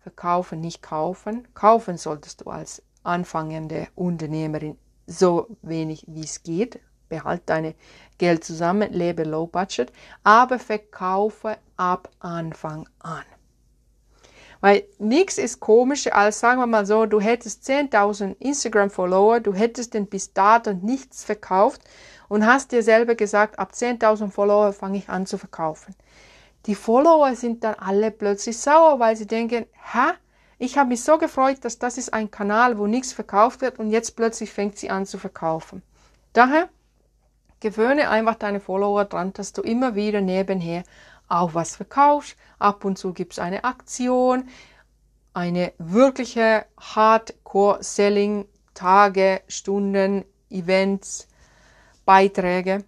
verkaufen, 0.00 0.60
nicht 0.60 0.82
kaufen. 0.82 1.48
Kaufen 1.54 1.96
solltest 1.96 2.42
du 2.42 2.50
als 2.50 2.82
anfangende 3.04 3.88
Unternehmerin 3.94 4.76
so 5.06 5.56
wenig 5.62 6.04
wie 6.08 6.24
es 6.24 6.42
geht 6.42 6.78
behalt 7.12 7.42
deine 7.46 7.74
Geld 8.16 8.42
zusammen, 8.42 8.90
lebe 8.92 9.24
low 9.24 9.46
budget, 9.46 9.92
aber 10.24 10.58
verkaufe 10.58 11.58
ab 11.76 12.08
Anfang 12.20 12.88
an. 13.00 13.24
Weil 14.62 14.84
nichts 14.98 15.36
ist 15.38 15.60
komischer 15.60 16.14
als, 16.14 16.40
sagen 16.40 16.60
wir 16.60 16.66
mal 16.66 16.86
so, 16.86 17.04
du 17.04 17.20
hättest 17.20 17.68
10.000 17.68 18.36
Instagram-Follower, 18.38 19.40
du 19.40 19.52
hättest 19.52 19.92
denn 19.92 20.06
bis 20.06 20.32
dato 20.32 20.72
nichts 20.72 21.24
verkauft 21.24 21.82
und 22.28 22.46
hast 22.46 22.72
dir 22.72 22.82
selber 22.82 23.14
gesagt, 23.14 23.58
ab 23.58 23.72
10.000 23.74 24.30
Follower 24.30 24.72
fange 24.72 24.98
ich 24.98 25.08
an 25.10 25.26
zu 25.26 25.36
verkaufen. 25.36 25.94
Die 26.66 26.76
Follower 26.76 27.34
sind 27.34 27.64
dann 27.64 27.74
alle 27.74 28.10
plötzlich 28.10 28.56
sauer, 28.56 29.00
weil 29.00 29.16
sie 29.16 29.26
denken, 29.26 29.66
hä? 29.92 30.12
Ich 30.58 30.78
habe 30.78 30.90
mich 30.90 31.02
so 31.02 31.18
gefreut, 31.18 31.58
dass 31.62 31.80
das 31.80 31.98
ist 31.98 32.14
ein 32.14 32.30
Kanal, 32.30 32.78
wo 32.78 32.86
nichts 32.86 33.12
verkauft 33.12 33.62
wird 33.62 33.80
und 33.80 33.90
jetzt 33.90 34.14
plötzlich 34.14 34.52
fängt 34.52 34.78
sie 34.78 34.90
an 34.90 35.06
zu 35.06 35.18
verkaufen. 35.18 35.82
Daher 36.32 36.68
Gewöhne 37.62 38.10
einfach 38.10 38.34
deine 38.34 38.58
Follower 38.58 39.04
dran, 39.04 39.32
dass 39.34 39.52
du 39.52 39.62
immer 39.62 39.94
wieder 39.94 40.20
nebenher 40.20 40.82
auch 41.28 41.54
was 41.54 41.76
verkaufst. 41.76 42.36
Ab 42.58 42.84
und 42.84 42.98
zu 42.98 43.12
gibt 43.12 43.34
es 43.34 43.38
eine 43.38 43.62
Aktion, 43.62 44.48
eine 45.32 45.72
wirkliche 45.78 46.66
Hardcore-Selling, 46.80 48.48
Tage, 48.74 49.42
Stunden, 49.46 50.24
Events, 50.50 51.28
Beiträge, 52.04 52.84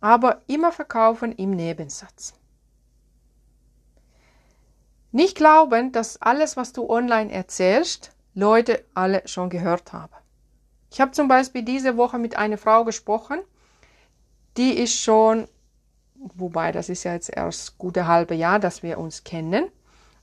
aber 0.00 0.42
immer 0.48 0.72
verkaufen 0.72 1.30
im 1.30 1.52
Nebensatz. 1.52 2.34
Nicht 5.12 5.36
glauben, 5.36 5.92
dass 5.92 6.20
alles, 6.20 6.56
was 6.56 6.72
du 6.72 6.90
online 6.90 7.30
erzählst, 7.30 8.10
Leute 8.34 8.84
alle 8.92 9.22
schon 9.28 9.50
gehört 9.50 9.92
haben. 9.92 10.12
Ich 10.90 11.00
habe 11.00 11.12
zum 11.12 11.28
Beispiel 11.28 11.62
diese 11.62 11.96
Woche 11.96 12.18
mit 12.18 12.36
einer 12.36 12.58
Frau 12.58 12.84
gesprochen, 12.84 13.38
die 14.56 14.78
ist 14.78 15.00
schon, 15.00 15.46
wobei 16.14 16.72
das 16.72 16.88
ist 16.88 17.04
ja 17.04 17.12
jetzt 17.12 17.34
erst 17.34 17.78
gute 17.78 18.06
halbe 18.06 18.34
Jahr, 18.34 18.58
dass 18.58 18.82
wir 18.82 18.98
uns 18.98 19.24
kennen. 19.24 19.66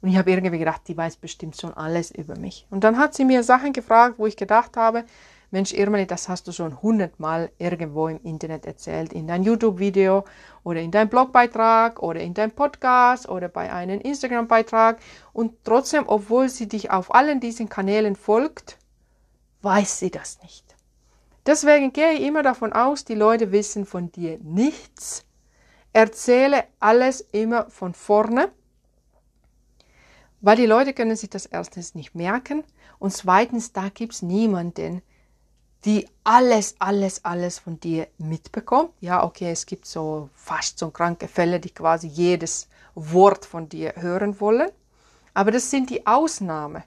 Und 0.02 0.10
ich 0.10 0.18
habe 0.18 0.32
irgendwie 0.32 0.60
gedacht, 0.60 0.82
die 0.88 0.98
weiß 0.98 1.16
bestimmt 1.16 1.60
schon 1.60 1.74
alles 1.74 2.12
über 2.12 2.38
mich. 2.38 2.68
Und 2.70 2.84
dann 2.84 2.98
hat 2.98 3.14
sie 3.14 3.24
mir 3.24 3.42
Sachen 3.44 3.72
gefragt, 3.72 4.16
wo 4.18 4.28
ich 4.28 4.36
gedacht 4.36 4.76
habe, 4.76 5.06
Mensch, 5.54 5.72
Irmeli, 5.72 6.08
das 6.08 6.30
hast 6.30 6.48
du 6.48 6.52
schon 6.52 6.82
hundertmal 6.82 7.52
irgendwo 7.60 8.08
im 8.08 8.20
Internet 8.24 8.66
erzählt, 8.66 9.14
in 9.14 9.28
dein 9.28 9.44
YouTube-Video 9.44 10.26
oder 10.64 10.82
in 10.82 10.90
deinem 10.90 11.10
Blogbeitrag 11.10 12.02
oder 12.02 12.22
in 12.22 12.34
deinem 12.34 12.52
Podcast 12.52 13.30
oder 13.30 13.50
bei 13.50 13.72
einem 13.72 14.02
Instagram-Beitrag. 14.02 14.98
Und 15.32 15.54
trotzdem, 15.64 16.06
obwohl 16.08 16.50
sie 16.50 16.68
dich 16.68 16.90
auf 16.90 17.14
allen 17.14 17.40
diesen 17.40 17.70
Kanälen 17.70 18.16
folgt, 18.16 18.80
weiß 19.62 20.00
sie 20.00 20.10
das 20.10 20.42
nicht. 20.42 20.73
Deswegen 21.46 21.92
gehe 21.92 22.14
ich 22.14 22.22
immer 22.22 22.42
davon 22.42 22.72
aus, 22.72 23.04
die 23.04 23.16
Leute 23.16 23.52
wissen 23.52 23.86
von 23.86 24.12
dir 24.12 24.40
nichts. 24.42 25.26
Erzähle 25.92 26.64
alles 26.80 27.22
immer 27.22 27.70
von 27.70 27.94
vorne, 27.94 28.52
weil 30.42 30.58
die 30.58 30.66
Leute 30.66 30.94
können 30.94 31.16
sich 31.16 31.30
das 31.30 31.46
erstens 31.46 31.96
nicht 31.96 32.16
merken 32.16 32.64
und 33.00 33.12
zweitens, 33.12 33.74
da 33.74 33.90
gibt 33.90 34.14
es 34.14 34.22
niemanden, 34.22 35.02
die 35.86 36.08
alles, 36.24 36.76
alles, 36.80 37.26
alles 37.26 37.60
von 37.60 37.80
dir 37.80 38.08
mitbekommt. 38.18 38.92
Ja, 39.02 39.24
okay, 39.24 39.52
es 39.52 39.66
gibt 39.66 39.86
so 39.86 40.30
fast 40.34 40.80
so 40.80 40.92
kranke 40.92 41.28
Fälle, 41.28 41.60
die 41.60 41.72
quasi 41.72 42.08
jedes 42.08 42.70
Wort 42.96 43.46
von 43.46 43.68
dir 43.68 43.94
hören 43.98 44.40
wollen. 44.40 44.70
Aber 45.34 45.52
das 45.52 45.70
sind 45.70 45.90
die 45.90 46.08
Ausnahme 46.08 46.84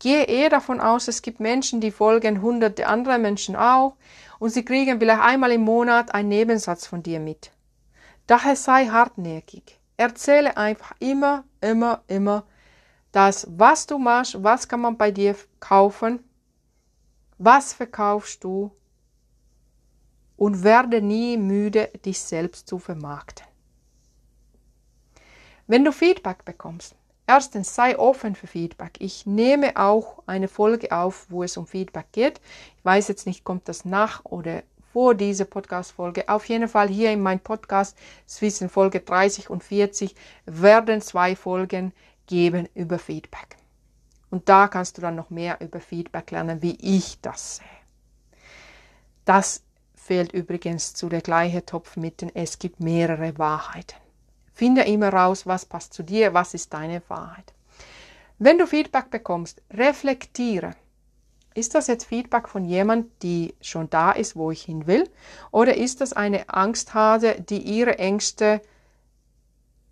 gehe 0.00 0.24
eher 0.24 0.50
davon 0.50 0.80
aus, 0.80 1.06
es 1.06 1.22
gibt 1.22 1.38
Menschen, 1.38 1.80
die 1.80 1.92
folgen 1.92 2.42
hunderte 2.42 2.88
andere 2.88 3.18
Menschen 3.18 3.54
auch 3.54 3.96
und 4.40 4.50
sie 4.50 4.64
kriegen 4.64 4.98
vielleicht 4.98 5.22
einmal 5.22 5.52
im 5.52 5.60
Monat 5.60 6.12
einen 6.12 6.30
Nebensatz 6.30 6.86
von 6.86 7.04
dir 7.04 7.20
mit. 7.20 7.52
Daher 8.26 8.56
sei 8.56 8.86
hartnäckig. 8.86 9.78
Erzähle 9.96 10.56
einfach 10.56 10.94
immer, 10.98 11.44
immer, 11.60 12.02
immer, 12.08 12.44
dass 13.12 13.46
was 13.50 13.86
du 13.86 13.98
machst, 13.98 14.42
was 14.42 14.66
kann 14.66 14.80
man 14.80 14.96
bei 14.96 15.10
dir 15.10 15.36
kaufen, 15.60 16.24
was 17.38 17.72
verkaufst 17.72 18.42
du 18.42 18.70
und 20.36 20.64
werde 20.64 21.02
nie 21.02 21.36
müde, 21.36 21.90
dich 22.04 22.18
selbst 22.18 22.66
zu 22.66 22.78
vermarkten. 22.78 23.46
Wenn 25.66 25.84
du 25.84 25.92
Feedback 25.92 26.44
bekommst, 26.44 26.94
Erstens, 27.32 27.76
sei 27.76 27.96
offen 27.96 28.34
für 28.34 28.48
Feedback. 28.48 28.94
Ich 28.98 29.24
nehme 29.24 29.76
auch 29.76 30.24
eine 30.26 30.48
Folge 30.48 30.90
auf, 30.90 31.26
wo 31.28 31.44
es 31.44 31.56
um 31.56 31.64
Feedback 31.64 32.06
geht. 32.10 32.40
Ich 32.76 32.84
weiß 32.84 33.06
jetzt 33.06 33.24
nicht, 33.24 33.44
kommt 33.44 33.68
das 33.68 33.84
nach 33.84 34.24
oder 34.24 34.64
vor 34.92 35.14
dieser 35.14 35.44
Podcast-Folge. 35.44 36.28
Auf 36.28 36.46
jeden 36.46 36.66
Fall 36.66 36.88
hier 36.88 37.12
in 37.12 37.22
meinem 37.22 37.38
Podcast 37.38 37.96
zwischen 38.26 38.68
Folge 38.68 38.98
30 38.98 39.48
und 39.48 39.62
40 39.62 40.16
werden 40.44 41.00
zwei 41.02 41.36
Folgen 41.36 41.92
geben 42.26 42.68
über 42.74 42.98
Feedback. 42.98 43.58
Und 44.30 44.48
da 44.48 44.66
kannst 44.66 44.98
du 44.98 45.02
dann 45.02 45.14
noch 45.14 45.30
mehr 45.30 45.60
über 45.60 45.78
Feedback 45.78 46.32
lernen, 46.32 46.62
wie 46.62 46.78
ich 46.80 47.20
das 47.20 47.58
sehe. 47.58 47.66
Das 49.24 49.62
fehlt 49.94 50.32
übrigens 50.32 50.94
zu 50.94 51.08
der 51.08 51.20
gleichen 51.20 51.64
Topf 51.64 51.96
mitten. 51.96 52.32
Es 52.34 52.58
gibt 52.58 52.80
mehrere 52.80 53.38
Wahrheiten. 53.38 54.09
Finde 54.60 54.82
immer 54.82 55.08
raus, 55.10 55.46
was 55.46 55.64
passt 55.64 55.94
zu 55.94 56.02
dir, 56.02 56.34
was 56.34 56.52
ist 56.52 56.74
deine 56.74 57.00
Wahrheit. 57.08 57.54
Wenn 58.38 58.58
du 58.58 58.66
Feedback 58.66 59.10
bekommst, 59.10 59.62
reflektiere. 59.72 60.72
Ist 61.54 61.74
das 61.74 61.86
jetzt 61.86 62.04
Feedback 62.04 62.46
von 62.46 62.66
jemand, 62.66 63.06
die 63.22 63.54
schon 63.62 63.88
da 63.88 64.12
ist, 64.12 64.36
wo 64.36 64.50
ich 64.50 64.60
hin 64.64 64.86
will? 64.86 65.08
Oder 65.50 65.78
ist 65.78 66.02
das 66.02 66.12
eine 66.12 66.46
Angsthase, 66.50 67.40
die 67.40 67.62
ihre 67.62 67.98
Ängste 67.98 68.60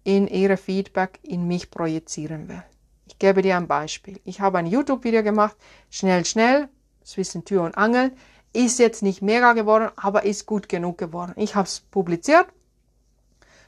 in 0.05 0.29
ihre 0.29 0.59
Feedback 0.59 1.19
in 1.23 1.49
mich 1.49 1.71
projizieren 1.71 2.51
will? 2.51 2.63
Ich 3.07 3.19
gebe 3.19 3.41
dir 3.41 3.57
ein 3.57 3.69
Beispiel. 3.69 4.21
Ich 4.27 4.43
habe 4.43 4.59
ein 4.59 4.67
YouTube-Video 4.67 5.23
gemacht, 5.23 5.57
schnell, 5.89 6.27
schnell, 6.27 6.69
zwischen 7.05 7.47
Tür 7.47 7.63
und 7.63 7.79
Angel. 7.79 8.13
Ist 8.53 8.79
jetzt 8.79 9.03
nicht 9.03 9.23
mega 9.23 9.55
geworden, 9.55 9.91
aber 9.97 10.25
ist 10.25 10.45
gut 10.45 10.69
genug 10.69 10.99
geworden. 10.99 11.33
Ich 11.37 11.55
habe 11.55 11.67
es 11.67 11.81
publiziert. 11.81 12.49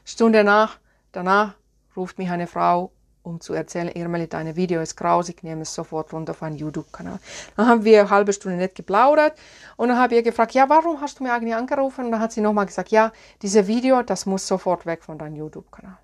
Stunde 0.05 0.43
nach, 0.43 0.77
danach 1.11 1.55
ruft 1.95 2.17
mich 2.17 2.29
eine 2.29 2.47
Frau 2.47 2.91
um 3.23 3.39
zu 3.39 3.53
erzählen, 3.53 3.89
Irmeli, 3.89 4.27
deine 4.27 4.55
Video 4.55 4.81
ist 4.81 4.95
grausig, 4.95 5.43
nehme 5.43 5.61
es 5.61 5.73
sofort 5.73 6.11
runter 6.13 6.31
auf 6.31 6.43
einen 6.43 6.57
YouTube-Kanal. 6.57 7.19
Dann 7.55 7.67
haben 7.67 7.83
wir 7.83 8.01
eine 8.01 8.09
halbe 8.09 8.33
Stunde 8.33 8.57
nicht 8.57 8.75
geplaudert 8.75 9.37
und 9.77 9.89
dann 9.89 9.97
habe 9.97 10.13
ich 10.13 10.19
ihr 10.19 10.23
gefragt, 10.23 10.53
ja, 10.53 10.67
warum 10.69 11.01
hast 11.01 11.19
du 11.19 11.23
mir 11.23 11.33
eigentlich 11.33 11.55
angerufen? 11.55 12.05
Und 12.05 12.11
dann 12.11 12.21
hat 12.21 12.31
sie 12.31 12.41
nochmal 12.41 12.65
gesagt, 12.65 12.89
ja, 12.89 13.11
dieses 13.41 13.67
Video, 13.67 14.01
das 14.01 14.25
muss 14.25 14.47
sofort 14.47 14.85
weg 14.85 15.03
von 15.03 15.17
deinem 15.17 15.35
YouTube-Kanal. 15.35 15.97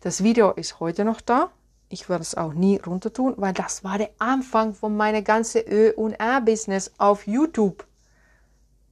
Das 0.00 0.22
Video 0.22 0.52
ist 0.52 0.80
heute 0.80 1.04
noch 1.04 1.20
da. 1.20 1.50
Ich 1.88 2.08
werde 2.08 2.22
es 2.22 2.34
auch 2.34 2.52
nie 2.52 2.78
runter 2.84 3.12
tun, 3.12 3.34
weil 3.36 3.52
das 3.52 3.84
war 3.84 3.98
der 3.98 4.10
Anfang 4.18 4.74
von 4.74 4.96
meiner 4.96 5.22
ganzen 5.22 5.62
Ö- 5.68 5.92
und 5.94 6.14
R-Business 6.14 6.92
auf 6.98 7.26
YouTube. 7.26 7.86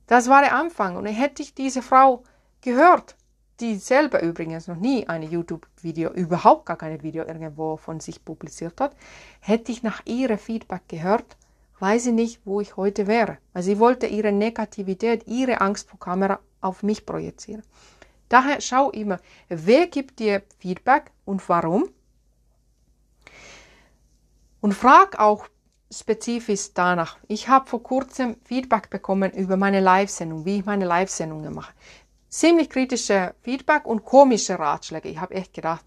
Das 0.06 0.28
war 0.28 0.42
der 0.42 0.54
Anfang. 0.54 0.96
Und 0.96 1.06
hätte 1.06 1.42
ich 1.42 1.54
diese 1.54 1.82
Frau 1.82 2.22
gehört, 2.60 3.16
die 3.60 3.76
selber 3.76 4.22
übrigens 4.22 4.66
noch 4.66 4.76
nie 4.76 5.08
ein 5.08 5.22
YouTube-Video, 5.22 6.10
überhaupt 6.10 6.66
gar 6.66 6.76
kein 6.76 7.02
Video 7.02 7.24
irgendwo 7.24 7.76
von 7.76 8.00
sich 8.00 8.24
publiziert 8.24 8.80
hat, 8.80 8.96
hätte 9.40 9.70
ich 9.70 9.82
nach 9.82 10.04
ihrem 10.06 10.38
Feedback 10.38 10.82
gehört, 10.88 11.36
weiß 11.78 12.06
ich 12.06 12.12
nicht, 12.12 12.40
wo 12.44 12.60
ich 12.60 12.76
heute 12.76 13.06
wäre. 13.06 13.38
Weil 13.52 13.62
sie 13.62 13.78
wollte 13.78 14.06
ihre 14.06 14.32
Negativität, 14.32 15.26
ihre 15.26 15.60
Angst 15.60 15.88
vor 15.88 16.00
Kamera 16.00 16.40
auf 16.60 16.82
mich 16.82 17.06
projizieren. 17.06 17.62
Daher 18.28 18.60
schau 18.60 18.90
immer, 18.90 19.20
wer 19.48 19.86
gibt 19.86 20.18
dir 20.18 20.42
Feedback 20.58 21.10
und 21.24 21.46
warum. 21.48 21.88
Und 24.60 24.72
frag 24.72 25.18
auch 25.20 25.46
spezifisch 25.92 26.72
danach. 26.74 27.18
Ich 27.28 27.48
habe 27.48 27.68
vor 27.68 27.82
kurzem 27.82 28.36
Feedback 28.44 28.90
bekommen 28.90 29.30
über 29.32 29.56
meine 29.56 29.80
Live-Sendung, 29.80 30.44
wie 30.44 30.58
ich 30.58 30.64
meine 30.64 30.86
Live-Sendungen 30.86 31.54
mache 31.54 31.72
ziemlich 32.34 32.68
kritische 32.68 33.32
Feedback 33.42 33.86
und 33.86 34.04
komische 34.04 34.58
Ratschläge. 34.58 35.08
Ich 35.08 35.20
habe 35.20 35.34
echt 35.34 35.54
gedacht, 35.54 35.84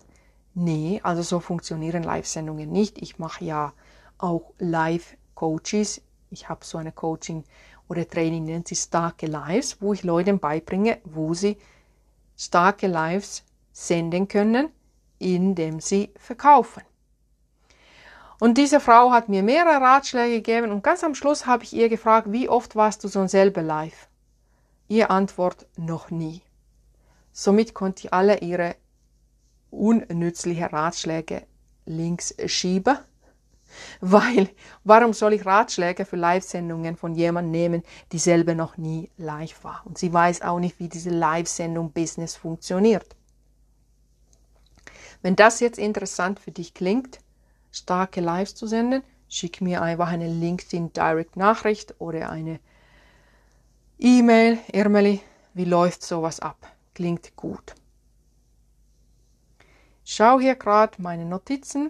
nee, 0.53 1.01
also 1.03 1.21
so 1.21 1.41
funktionieren 1.41 2.03
Live-Sendungen 2.03 2.71
nicht. 2.71 3.01
Ich 3.01 3.19
mache 3.19 3.43
ja 3.43 3.73
auch 4.17 4.53
Live-Coaches. 4.57 6.01
Ich 6.29 6.47
habe 6.47 6.63
so 6.63 6.77
eine 6.77 6.93
Coaching 6.93 7.43
oder 7.89 8.07
Training, 8.07 8.45
nennt 8.45 8.69
sich 8.69 8.79
starke 8.79 9.27
Lives, 9.27 9.81
wo 9.81 9.91
ich 9.91 10.03
Leuten 10.03 10.39
beibringe, 10.39 10.99
wo 11.03 11.33
sie 11.33 11.57
starke 12.37 12.87
Lives 12.87 13.43
senden 13.73 14.29
können, 14.29 14.69
indem 15.19 15.81
sie 15.81 16.13
verkaufen. 16.17 16.83
Und 18.39 18.57
diese 18.57 18.79
Frau 18.79 19.11
hat 19.11 19.27
mir 19.27 19.43
mehrere 19.43 19.81
Ratschläge 19.81 20.35
gegeben 20.35 20.71
und 20.71 20.81
ganz 20.81 21.03
am 21.03 21.13
Schluss 21.13 21.45
habe 21.45 21.65
ich 21.65 21.73
ihr 21.73 21.89
gefragt, 21.89 22.31
wie 22.31 22.47
oft 22.47 22.77
warst 22.77 23.03
du 23.03 23.09
so 23.09 23.27
selber 23.27 23.61
live? 23.61 24.07
Ihr 24.87 25.11
Antwort 25.11 25.67
noch 25.75 26.11
nie. 26.11 26.41
Somit 27.31 27.73
konnte 27.73 28.07
ich 28.07 28.13
alle 28.13 28.39
ihre 28.39 28.75
unnützliche 29.69 30.71
Ratschläge 30.71 31.43
links 31.85 32.33
schieben, 32.45 32.97
weil 33.99 34.49
warum 34.83 35.13
soll 35.13 35.33
ich 35.33 35.45
Ratschläge 35.45 36.05
für 36.05 36.15
Live-Sendungen 36.15 36.95
von 36.95 37.15
jemandem 37.15 37.51
nehmen, 37.51 37.83
die 38.11 38.19
selber 38.19 38.55
noch 38.55 38.77
nie 38.77 39.09
live 39.17 39.63
war? 39.63 39.81
Und 39.85 39.97
sie 39.97 40.11
weiß 40.11 40.41
auch 40.41 40.59
nicht, 40.59 40.79
wie 40.79 40.87
diese 40.87 41.09
Live-Sendung-Business 41.09 42.35
funktioniert. 42.35 43.15
Wenn 45.21 45.35
das 45.35 45.59
jetzt 45.59 45.79
interessant 45.79 46.39
für 46.39 46.51
dich 46.51 46.73
klingt, 46.73 47.19
starke 47.71 48.21
Lives 48.21 48.55
zu 48.55 48.67
senden, 48.67 49.03
schick 49.27 49.61
mir 49.61 49.81
einfach 49.81 50.07
eine 50.07 50.27
LinkedIn 50.27 50.93
Direct 50.93 51.35
Nachricht 51.35 51.95
oder 51.99 52.29
eine 52.29 52.59
E-Mail, 53.99 54.59
Irmeli, 54.71 55.21
wie 55.55 55.65
läuft 55.65 56.03
sowas 56.03 56.39
ab? 56.39 56.71
Klingt 56.93 57.35
gut. 57.35 57.73
Schau 60.05 60.39
hier 60.39 60.53
gerade 60.53 61.01
meine 61.01 61.25
Notizen. 61.25 61.89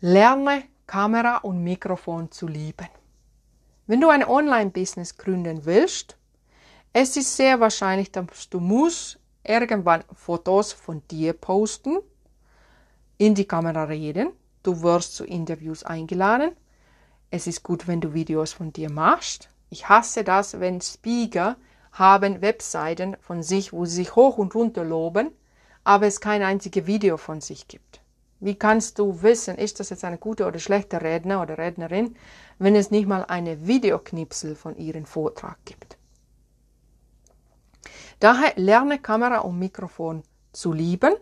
Lerne 0.00 0.64
Kamera 0.88 1.36
und 1.36 1.62
Mikrofon 1.62 2.32
zu 2.32 2.48
lieben. 2.48 2.88
Wenn 3.86 4.00
du 4.00 4.08
ein 4.08 4.24
Online-Business 4.24 5.16
gründen 5.16 5.64
willst, 5.64 6.16
es 6.92 7.16
ist 7.16 7.36
sehr 7.36 7.60
wahrscheinlich, 7.60 8.10
dass 8.10 8.48
du 8.50 8.58
musst 8.58 9.20
irgendwann 9.44 10.02
Fotos 10.14 10.72
von 10.72 11.00
dir 11.12 11.32
posten, 11.32 11.98
in 13.18 13.36
die 13.36 13.46
Kamera 13.46 13.84
reden, 13.84 14.32
du 14.64 14.82
wirst 14.82 15.14
zu 15.14 15.24
Interviews 15.24 15.84
eingeladen. 15.84 16.56
Es 17.30 17.46
ist 17.46 17.62
gut, 17.62 17.86
wenn 17.86 18.00
du 18.00 18.14
Videos 18.14 18.52
von 18.52 18.72
dir 18.72 18.90
machst, 18.90 19.48
ich 19.74 19.88
hasse 19.88 20.22
das, 20.22 20.60
wenn 20.60 20.80
Speaker 20.80 21.56
haben 21.90 22.40
Webseiten 22.40 23.16
von 23.20 23.42
sich, 23.42 23.72
wo 23.72 23.84
sie 23.86 23.96
sich 23.96 24.14
hoch 24.14 24.38
und 24.38 24.54
runter 24.54 24.84
loben, 24.84 25.32
aber 25.82 26.06
es 26.06 26.20
kein 26.20 26.44
einziges 26.44 26.86
Video 26.86 27.16
von 27.16 27.40
sich 27.40 27.66
gibt. 27.66 28.00
Wie 28.38 28.54
kannst 28.54 29.00
du 29.00 29.22
wissen, 29.22 29.56
ist 29.56 29.80
das 29.80 29.90
jetzt 29.90 30.04
eine 30.04 30.18
gute 30.18 30.46
oder 30.46 30.60
schlechte 30.60 31.02
Redner 31.02 31.42
oder 31.42 31.58
Rednerin, 31.58 32.14
wenn 32.60 32.76
es 32.76 32.92
nicht 32.92 33.08
mal 33.08 33.24
eine 33.24 33.66
Videoknipsel 33.66 34.54
von 34.54 34.76
ihrem 34.76 35.06
Vortrag 35.06 35.58
gibt? 35.64 35.96
Daher 38.20 38.52
lerne 38.54 39.00
Kamera 39.00 39.38
und 39.38 39.58
Mikrofon 39.58 40.22
zu 40.52 40.72
lieben. 40.72 41.14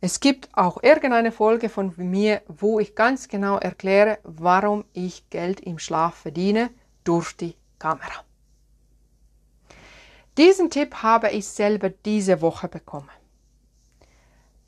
Es 0.00 0.18
gibt 0.18 0.48
auch 0.52 0.82
irgendeine 0.82 1.30
Folge 1.30 1.68
von 1.68 1.92
mir, 1.96 2.42
wo 2.48 2.80
ich 2.80 2.96
ganz 2.96 3.28
genau 3.28 3.58
erkläre, 3.58 4.18
warum 4.24 4.84
ich 4.92 5.30
Geld 5.30 5.60
im 5.60 5.78
Schlaf 5.78 6.16
verdiene 6.16 6.70
durch 7.06 7.36
die 7.36 7.54
Kamera. 7.78 8.24
Diesen 10.36 10.70
Tipp 10.70 11.02
habe 11.02 11.30
ich 11.30 11.46
selber 11.46 11.88
diese 11.88 12.42
Woche 12.42 12.68
bekommen. 12.68 13.10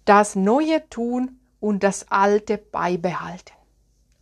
Das 0.07 0.35
Neue 0.35 0.89
tun 0.89 1.39
und 1.61 1.83
das 1.83 2.11
Alte 2.11 2.57
beibehalten. 2.57 3.53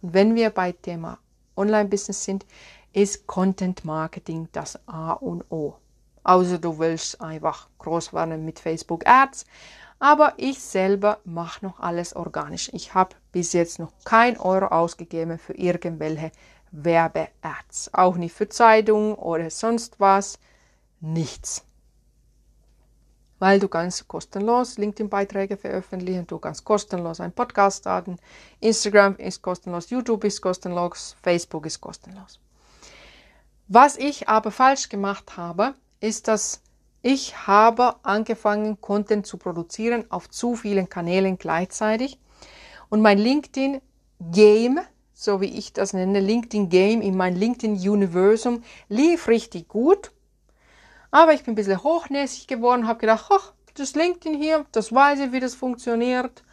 Und 0.02 0.14
wenn 0.14 0.34
wir 0.34 0.50
bei 0.50 0.72
Thema 0.72 1.18
Online-Business 1.56 2.24
sind, 2.24 2.46
ist 2.92 3.26
Content 3.26 3.84
Marketing 3.84 4.48
das 4.52 4.78
A 4.88 5.12
und 5.12 5.44
O. 5.50 5.76
Außer 6.24 6.58
du 6.58 6.78
willst 6.78 7.20
einfach 7.20 7.68
groß 7.78 8.12
werden 8.12 8.44
mit 8.44 8.58
Facebook 8.58 9.06
Ads. 9.06 9.44
Aber 9.98 10.34
ich 10.36 10.60
selber 10.60 11.20
mache 11.24 11.64
noch 11.64 11.78
alles 11.78 12.16
organisch. 12.16 12.70
Ich 12.74 12.94
habe 12.94 13.14
bis 13.30 13.52
jetzt 13.52 13.78
noch 13.78 13.92
kein 14.04 14.38
Euro 14.38 14.66
ausgegeben 14.66 15.38
für 15.38 15.54
irgendwelche 15.54 16.32
Werbe-Ads. 16.72 17.94
Auch 17.94 18.16
nicht 18.16 18.34
für 18.34 18.48
Zeitung 18.48 19.14
oder 19.14 19.50
sonst 19.50 19.98
was. 20.00 20.38
Nichts. 21.00 21.64
Weil 23.38 23.60
du 23.60 23.68
ganz 23.68 24.08
kostenlos 24.08 24.78
LinkedIn-Beiträge 24.78 25.58
veröffentlichen, 25.58 26.26
du 26.26 26.38
kannst 26.38 26.64
kostenlos 26.64 27.20
einen 27.20 27.34
Podcast 27.34 27.80
starten, 27.80 28.16
Instagram 28.60 29.16
ist 29.16 29.42
kostenlos, 29.42 29.90
YouTube 29.90 30.24
ist 30.24 30.40
kostenlos, 30.40 31.16
Facebook 31.22 31.66
ist 31.66 31.80
kostenlos. 31.80 32.40
Was 33.68 33.98
ich 33.98 34.28
aber 34.28 34.50
falsch 34.50 34.88
gemacht 34.88 35.36
habe, 35.36 35.74
ist, 36.00 36.28
dass 36.28 36.62
ich 37.02 37.46
habe 37.46 37.96
angefangen, 38.04 38.80
Content 38.80 39.26
zu 39.26 39.36
produzieren 39.36 40.10
auf 40.10 40.30
zu 40.30 40.56
vielen 40.56 40.88
Kanälen 40.88 41.36
gleichzeitig 41.36 42.18
und 42.88 43.02
mein 43.02 43.18
LinkedIn 43.18 43.82
Game 44.32 44.80
so 45.18 45.40
wie 45.40 45.46
ich 45.46 45.72
das 45.72 45.94
nenne, 45.94 46.20
LinkedIn 46.20 46.68
Game 46.68 47.00
in 47.00 47.16
mein 47.16 47.34
LinkedIn 47.34 47.76
Universum 47.88 48.62
lief 48.90 49.28
richtig 49.28 49.66
gut. 49.66 50.12
Aber 51.10 51.32
ich 51.32 51.42
bin 51.42 51.52
ein 51.52 51.54
bisschen 51.54 51.82
hochnäsig 51.82 52.46
geworden, 52.46 52.86
habe 52.86 53.00
gedacht, 53.00 53.30
ach, 53.30 53.54
das 53.74 53.94
LinkedIn 53.94 54.38
hier, 54.38 54.66
das 54.72 54.92
weiß 54.92 55.20
ich, 55.20 55.32
wie 55.32 55.40
das 55.40 55.54
funktioniert. 55.54 56.44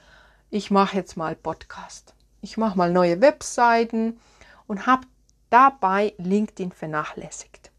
Ich 0.50 0.72
mache 0.72 0.96
jetzt 0.96 1.18
mal 1.18 1.36
Podcast. 1.36 2.16
Ich 2.40 2.56
mache 2.56 2.78
mal 2.78 2.90
neue 2.90 3.20
Webseiten 3.20 4.18
und 4.66 4.88
habe 4.88 5.08
dabei 5.50 6.14
LinkedIn 6.18 6.72
vernachlässigt. 6.72 7.70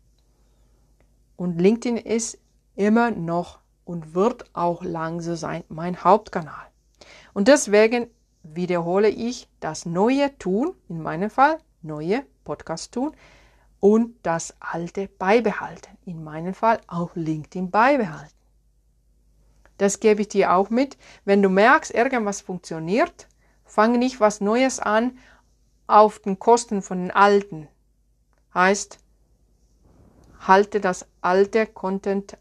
Und 1.37 1.62
LinkedIn 1.62 1.97
ist 1.97 2.38
immer 2.77 3.11
noch 3.11 3.61
und 3.87 4.14
wird 4.14 4.44
auch 4.53 4.83
lang 4.83 5.23
so 5.23 5.35
sein 5.35 5.64
mein 5.70 6.05
Hauptkanal. 6.05 6.66
Und 7.33 7.49
deswegen 7.49 8.11
wiederhole 8.45 9.09
ich 9.09 9.49
das 9.61 9.87
neue 9.87 10.37
tun, 10.39 10.75
in 10.89 11.03
meinem 11.03 11.31
Fall 11.31 11.59
neue 11.83 12.25
Podcast 12.45 12.93
tun 12.93 13.13
und 13.81 14.15
das 14.23 14.55
alte 14.61 15.09
beibehalten, 15.09 15.99
in 16.07 16.23
meinem 16.23 16.55
Fall 16.55 16.81
auch 16.87 17.11
LinkedIn 17.15 17.71
beibehalten. 17.71 18.35
Das 19.79 20.01
gebe 20.01 20.23
ich 20.23 20.29
dir 20.29 20.55
auch 20.55 20.71
mit. 20.71 20.97
Wenn 21.25 21.43
du 21.43 21.49
merkst, 21.49 21.93
irgendwas 21.93 22.41
funktioniert, 22.41 23.29
fang 23.65 23.99
nicht 23.99 24.21
was 24.21 24.41
Neues 24.41 24.79
an 24.79 25.19
auf 25.87 26.21
den 26.21 26.39
Kosten 26.39 26.81
von 26.81 26.99
den 27.01 27.11
Alten. 27.11 27.69
Heißt, 28.55 28.99
halte 30.39 30.81
das 30.81 31.07
alte 31.21 31.67
Content 31.67 32.39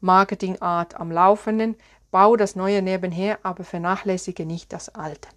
Marketing 0.00 0.60
Art 0.60 0.94
am 0.94 1.10
Laufenden, 1.10 1.76
bau 2.10 2.36
das 2.36 2.56
Neue 2.56 2.82
nebenher, 2.82 3.38
aber 3.42 3.64
vernachlässige 3.64 4.46
nicht 4.46 4.72
das 4.72 4.94
Alte. 4.94 5.28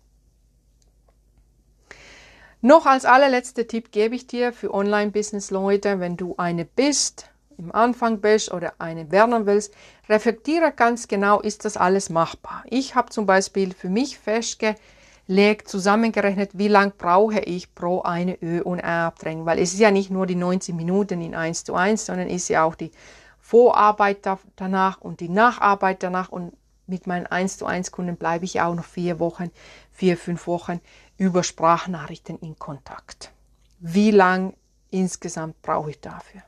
Noch 2.66 2.86
als 2.86 3.04
allerletzter 3.04 3.68
Tipp 3.68 3.92
gebe 3.92 4.16
ich 4.16 4.26
dir 4.26 4.54
für 4.54 4.74
Online-Business-Leute, 4.74 6.00
wenn 6.00 6.16
du 6.16 6.36
eine 6.38 6.64
bist, 6.64 7.30
im 7.58 7.76
Anfang 7.76 8.22
bist 8.22 8.54
oder 8.54 8.76
eine 8.80 9.12
werden 9.12 9.46
willst, 9.46 9.74
reflektiere 10.08 10.72
ganz 10.72 11.10
genau, 11.10 11.42
ist 11.42 11.66
das 11.66 11.76
alles 11.76 12.10
machbar. 12.10 12.64
Ich 12.70 12.96
habe 12.96 13.10
zum 13.10 13.26
Beispiel 13.26 13.74
für 13.74 13.90
mich 13.90 14.18
festgelegt, 14.18 15.68
zusammengerechnet, 15.68 16.58
wie 16.58 16.70
lang 16.70 16.94
brauche 16.98 17.42
ich 17.42 17.76
pro 17.76 18.02
eine 18.02 18.42
Ö- 18.42 18.64
und 18.64 18.80
R-Abdrängung, 18.80 19.46
weil 19.46 19.60
es 19.60 19.74
ist 19.74 19.82
ja 19.82 19.92
nicht 19.92 20.10
nur 20.10 20.26
die 20.26 20.36
90 20.36 20.74
Minuten 20.74 21.22
in 21.22 21.36
1 21.36 21.66
zu 21.66 21.76
1, 21.76 22.06
sondern 22.06 22.30
ist 22.30 22.48
ja 22.48 22.64
auch 22.64 22.76
die 22.76 22.92
Vorarbeit 23.40 24.20
danach 24.56 25.02
und 25.02 25.20
die 25.20 25.28
Nacharbeit 25.28 26.02
danach 26.02 26.30
und 26.30 26.54
mit 26.88 27.08
meinen 27.08 27.28
1 27.28 27.58
zu 27.58 27.66
1 27.66 27.92
Kunden 27.92 28.18
bleibe 28.18 28.46
ich 28.46 28.62
auch 28.62 28.76
noch 28.76 28.86
vier 28.86 29.20
Wochen, 29.20 29.52
vier, 29.92 30.18
fünf 30.18 30.48
Wochen 30.48 30.82
über 31.18 31.44
Sprachnachrichten 31.44 32.40
in 32.40 32.58
Kontakt. 32.58 33.32
Wie 33.80 34.12
lang 34.12 34.54
insgesamt 34.92 35.62
brauche 35.62 35.92
ich 35.92 36.00
dafür? 36.00 36.42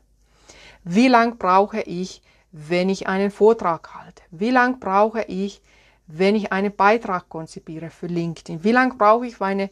Wie 0.83 1.07
lang 1.07 1.37
brauche 1.37 1.81
ich, 1.81 2.21
wenn 2.51 2.89
ich 2.89 3.07
einen 3.07 3.31
Vortrag 3.31 3.93
halte? 3.95 4.21
Wie 4.31 4.51
lang 4.51 4.79
brauche 4.79 5.23
ich, 5.23 5.61
wenn 6.07 6.35
ich 6.35 6.51
einen 6.51 6.75
Beitrag 6.75 7.27
konzipiere 7.29 7.89
für 7.89 8.07
LinkedIn? 8.07 8.63
Wie 8.63 8.71
lang 8.71 8.97
brauche 8.97 9.25
ich 9.25 9.37
für 9.37 9.45
eine 9.45 9.69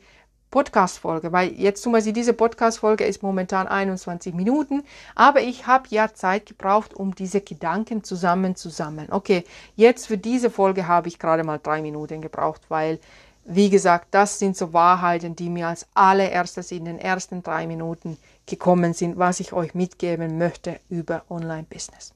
Podcast-Folge? 0.54 1.32
Weil 1.32 1.54
jetzt 1.54 1.82
zum 1.82 1.94
Beispiel 1.94 2.14
diese 2.14 2.34
Podcast-Folge 2.34 3.06
ist 3.06 3.24
momentan 3.24 3.68
21 3.68 4.36
Minuten, 4.36 4.84
aber 5.16 5.42
ich 5.42 5.66
habe 5.66 5.88
ja 5.90 6.14
Zeit 6.14 6.46
gebraucht, 6.46 6.94
um 6.94 7.16
diese 7.16 7.42
Gedanken 7.42 8.04
zusammenzusammeln. 8.04 9.08
Okay, 9.10 9.46
jetzt 9.76 10.06
für 10.06 10.20
diese 10.20 10.52
Folge 10.52 10.88
habe 10.88 11.08
ich 11.08 11.18
gerade 11.18 11.44
mal 11.44 11.58
drei 11.58 11.82
Minuten 11.82 12.22
gebraucht, 12.22 12.62
weil 12.70 13.00
wie 13.46 13.72
gesagt, 13.72 14.10
das 14.12 14.38
sind 14.38 14.56
so 14.56 14.74
Wahrheiten, 14.74 15.36
die 15.36 15.50
mir 15.50 15.70
als 15.70 15.88
allererstes 15.96 16.72
in 16.72 16.86
den 16.86 17.00
ersten 17.00 17.42
drei 17.42 17.66
Minuten 17.66 18.18
gekommen 18.46 18.94
sind, 18.94 19.18
was 19.18 19.40
ich 19.40 19.54
euch 19.54 19.74
mitgeben 19.74 20.38
möchte 20.38 20.80
über 20.88 21.24
Online-Business. 21.30 22.14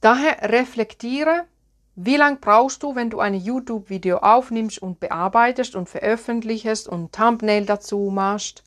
Daher 0.00 0.50
reflektiere, 0.50 1.44
wie 2.00 2.16
lange 2.16 2.36
brauchst 2.36 2.84
du, 2.84 2.94
wenn 2.94 3.10
du 3.10 3.18
ein 3.18 3.34
YouTube-Video 3.34 4.18
aufnimmst 4.18 4.80
und 4.80 5.00
bearbeitest 5.00 5.74
und 5.74 5.88
veröffentlichst 5.88 6.88
und 6.88 7.12
Thumbnail 7.12 7.66
dazu 7.66 8.10
machst. 8.14 8.62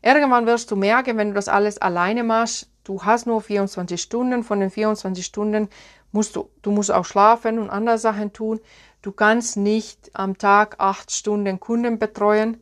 Irgendwann 0.00 0.46
wirst 0.46 0.70
du 0.70 0.76
merken, 0.76 1.16
wenn 1.16 1.30
du 1.30 1.34
das 1.34 1.48
alles 1.48 1.78
alleine 1.78 2.22
machst, 2.22 2.70
du 2.84 3.02
hast 3.02 3.26
nur 3.26 3.40
24 3.40 4.00
Stunden. 4.00 4.44
Von 4.44 4.60
den 4.60 4.70
24 4.70 5.26
Stunden 5.26 5.70
musst 6.12 6.36
du, 6.36 6.50
du 6.62 6.70
musst 6.70 6.92
auch 6.92 7.04
schlafen 7.04 7.58
und 7.58 7.68
andere 7.68 7.98
Sachen 7.98 8.32
tun. 8.32 8.60
Du 9.02 9.10
kannst 9.10 9.56
nicht 9.56 10.12
am 10.14 10.38
Tag 10.38 10.76
acht 10.78 11.10
Stunden 11.10 11.58
Kunden 11.58 11.98
betreuen. 11.98 12.60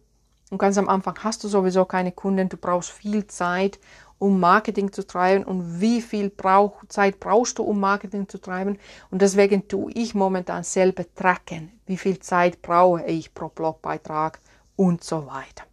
Und 0.51 0.57
ganz 0.57 0.79
am 0.79 0.89
Anfang 0.89 1.19
hast 1.23 1.45
du 1.45 1.49
sowieso 1.49 1.85
keine 1.85 2.13
Kunden. 2.13 2.49
Du 2.49 2.57
brauchst 2.57 2.91
viel 2.91 3.27
Zeit, 3.27 3.79
um 4.21 4.39
Marketing 4.39 4.93
zu 4.93 5.05
treiben. 5.05 5.45
Und 5.45 5.81
wie 5.81 6.01
viel 6.01 6.31
Brauch, 6.31 6.85
Zeit 6.89 7.19
brauchst 7.19 7.59
du, 7.59 7.65
um 7.65 7.81
Marketing 7.81 8.29
zu 8.29 8.39
treiben? 8.39 8.79
Und 9.11 9.23
deswegen 9.23 9.67
tue 9.67 9.91
ich 9.93 10.15
momentan 10.15 10.63
selber 10.63 11.05
tracken. 11.17 11.73
Wie 11.87 11.97
viel 11.97 12.21
Zeit 12.21 12.63
brauche 12.63 13.05
ich 13.07 13.35
pro 13.35 13.49
Blogbeitrag 13.49 14.39
und 14.77 15.03
so 15.03 15.27
weiter. 15.27 15.65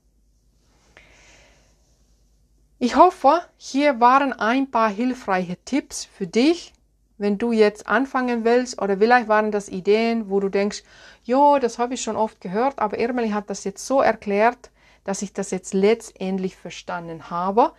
Ich 2.80 2.96
hoffe, 2.96 3.42
hier 3.58 4.00
waren 4.00 4.34
ein 4.34 4.72
paar 4.72 4.90
hilfreiche 4.90 5.58
Tipps 5.66 6.06
für 6.06 6.28
dich, 6.28 6.74
wenn 7.18 7.38
du 7.38 7.52
jetzt 7.52 7.88
anfangen 7.88 8.46
willst, 8.46 8.80
oder 8.82 8.98
vielleicht 8.98 9.28
waren 9.28 9.52
das 9.52 9.68
Ideen, 9.68 10.30
wo 10.30 10.40
du 10.40 10.50
denkst, 10.50 10.84
ja, 11.24 11.60
das 11.60 11.80
habe 11.80 11.96
ich 11.96 12.02
schon 12.02 12.16
oft 12.16 12.40
gehört, 12.40 12.78
aber 12.78 13.00
Irmeli 13.00 13.32
hat 13.32 13.50
das 13.50 13.64
jetzt 13.64 13.86
so 13.86 14.02
erklärt, 14.02 14.70
dass 15.04 15.24
ich 15.24 15.34
das 15.34 15.52
jetzt 15.52 15.74
letztendlich 15.74 16.56
verstanden 16.56 17.32
habe. 17.32 17.72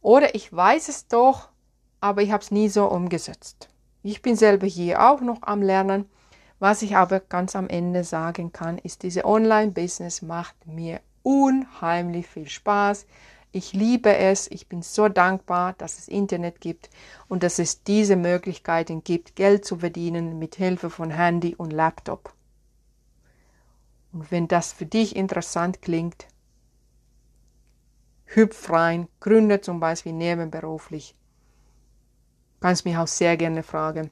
Oder 0.00 0.34
ich 0.34 0.52
weiß 0.52 0.88
es 0.88 1.08
doch, 1.08 1.48
aber 2.00 2.22
ich 2.22 2.30
habe 2.30 2.42
es 2.42 2.50
nie 2.50 2.68
so 2.68 2.86
umgesetzt. 2.86 3.68
Ich 4.02 4.22
bin 4.22 4.36
selber 4.36 4.66
hier 4.66 5.02
auch 5.08 5.20
noch 5.20 5.42
am 5.42 5.62
Lernen. 5.62 6.08
Was 6.60 6.82
ich 6.82 6.96
aber 6.96 7.20
ganz 7.20 7.54
am 7.54 7.68
Ende 7.68 8.04
sagen 8.04 8.52
kann, 8.52 8.78
ist, 8.78 9.02
diese 9.02 9.24
Online-Business 9.24 10.22
macht 10.22 10.66
mir 10.66 11.00
unheimlich 11.22 12.26
viel 12.26 12.48
Spaß. 12.48 13.06
Ich 13.50 13.72
liebe 13.72 14.14
es, 14.14 14.50
ich 14.50 14.68
bin 14.68 14.82
so 14.82 15.08
dankbar, 15.08 15.74
dass 15.78 15.98
es 15.98 16.08
Internet 16.08 16.60
gibt 16.60 16.90
und 17.28 17.42
dass 17.42 17.58
es 17.58 17.82
diese 17.82 18.16
Möglichkeiten 18.16 19.04
gibt, 19.04 19.36
Geld 19.36 19.64
zu 19.64 19.78
verdienen 19.78 20.38
mit 20.38 20.56
Hilfe 20.56 20.90
von 20.90 21.10
Handy 21.10 21.54
und 21.54 21.72
Laptop. 21.72 22.34
Und 24.12 24.30
wenn 24.30 24.48
das 24.48 24.72
für 24.72 24.86
dich 24.86 25.16
interessant 25.16 25.80
klingt, 25.82 26.26
hüpf 28.34 28.70
rein, 28.70 29.08
gründe 29.20 29.60
zum 29.60 29.80
Beispiel 29.80 30.12
nebenberuflich. 30.12 31.14
Kannst 32.60 32.84
mich 32.84 32.96
auch 32.96 33.06
sehr 33.06 33.36
gerne 33.36 33.62
fragen. 33.62 34.10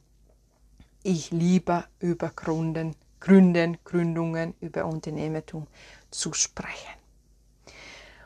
Ich 1.03 1.31
liebe 1.31 1.85
über 1.99 2.31
Gründen, 2.35 2.95
Gründen, 3.21 3.79
Gründungen, 3.85 4.55
über 4.61 4.87
Unternehmertum 4.87 5.67
zu 6.11 6.33
sprechen. 6.33 6.93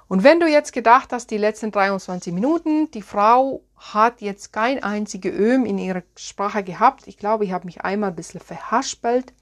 Und 0.09 0.25
wenn 0.25 0.41
du 0.41 0.47
jetzt 0.47 0.73
gedacht 0.73 1.13
hast, 1.13 1.31
die 1.31 1.39
letzten 1.39 1.71
23 1.71 2.33
Minuten, 2.33 2.91
die 2.91 3.03
Frau 3.03 3.63
hat 3.77 4.21
jetzt 4.21 4.53
kein 4.53 4.83
einzige 4.83 5.31
Öm 5.31 5.65
in 5.65 5.79
ihrer 5.79 6.03
Sprache 6.17 6.65
gehabt. 6.65 7.07
Ich 7.07 7.17
glaube, 7.17 7.45
ich 7.45 7.53
habe 7.53 7.67
mich 7.67 7.83
einmal 7.83 8.11
ein 8.11 8.17
bisschen 8.17 8.41
verhaspelt. 8.41 9.33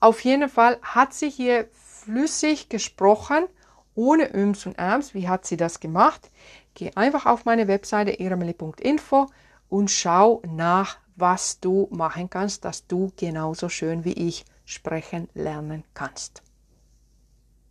Auf 0.00 0.20
jeden 0.24 0.48
Fall 0.48 0.78
hat 0.82 1.14
sie 1.14 1.30
hier 1.30 1.68
flüssig 1.72 2.68
gesprochen, 2.68 3.46
ohne 3.94 4.34
Öms 4.34 4.66
und 4.66 4.78
Äms. 4.78 5.14
Wie 5.14 5.28
hat 5.28 5.46
sie 5.46 5.56
das 5.56 5.80
gemacht? 5.80 6.30
Geh 6.74 6.92
einfach 6.94 7.26
auf 7.26 7.44
meine 7.44 7.68
Webseite 7.68 8.12
iremeli.info 8.12 9.26
und 9.68 9.90
schau 9.90 10.42
nach, 10.46 10.98
was 11.16 11.60
du 11.60 11.88
machen 11.90 12.30
kannst, 12.30 12.64
dass 12.64 12.86
du 12.86 13.12
genauso 13.16 13.68
schön 13.68 14.04
wie 14.04 14.12
ich 14.12 14.44
sprechen 14.64 15.28
lernen 15.34 15.84
kannst. 15.94 16.42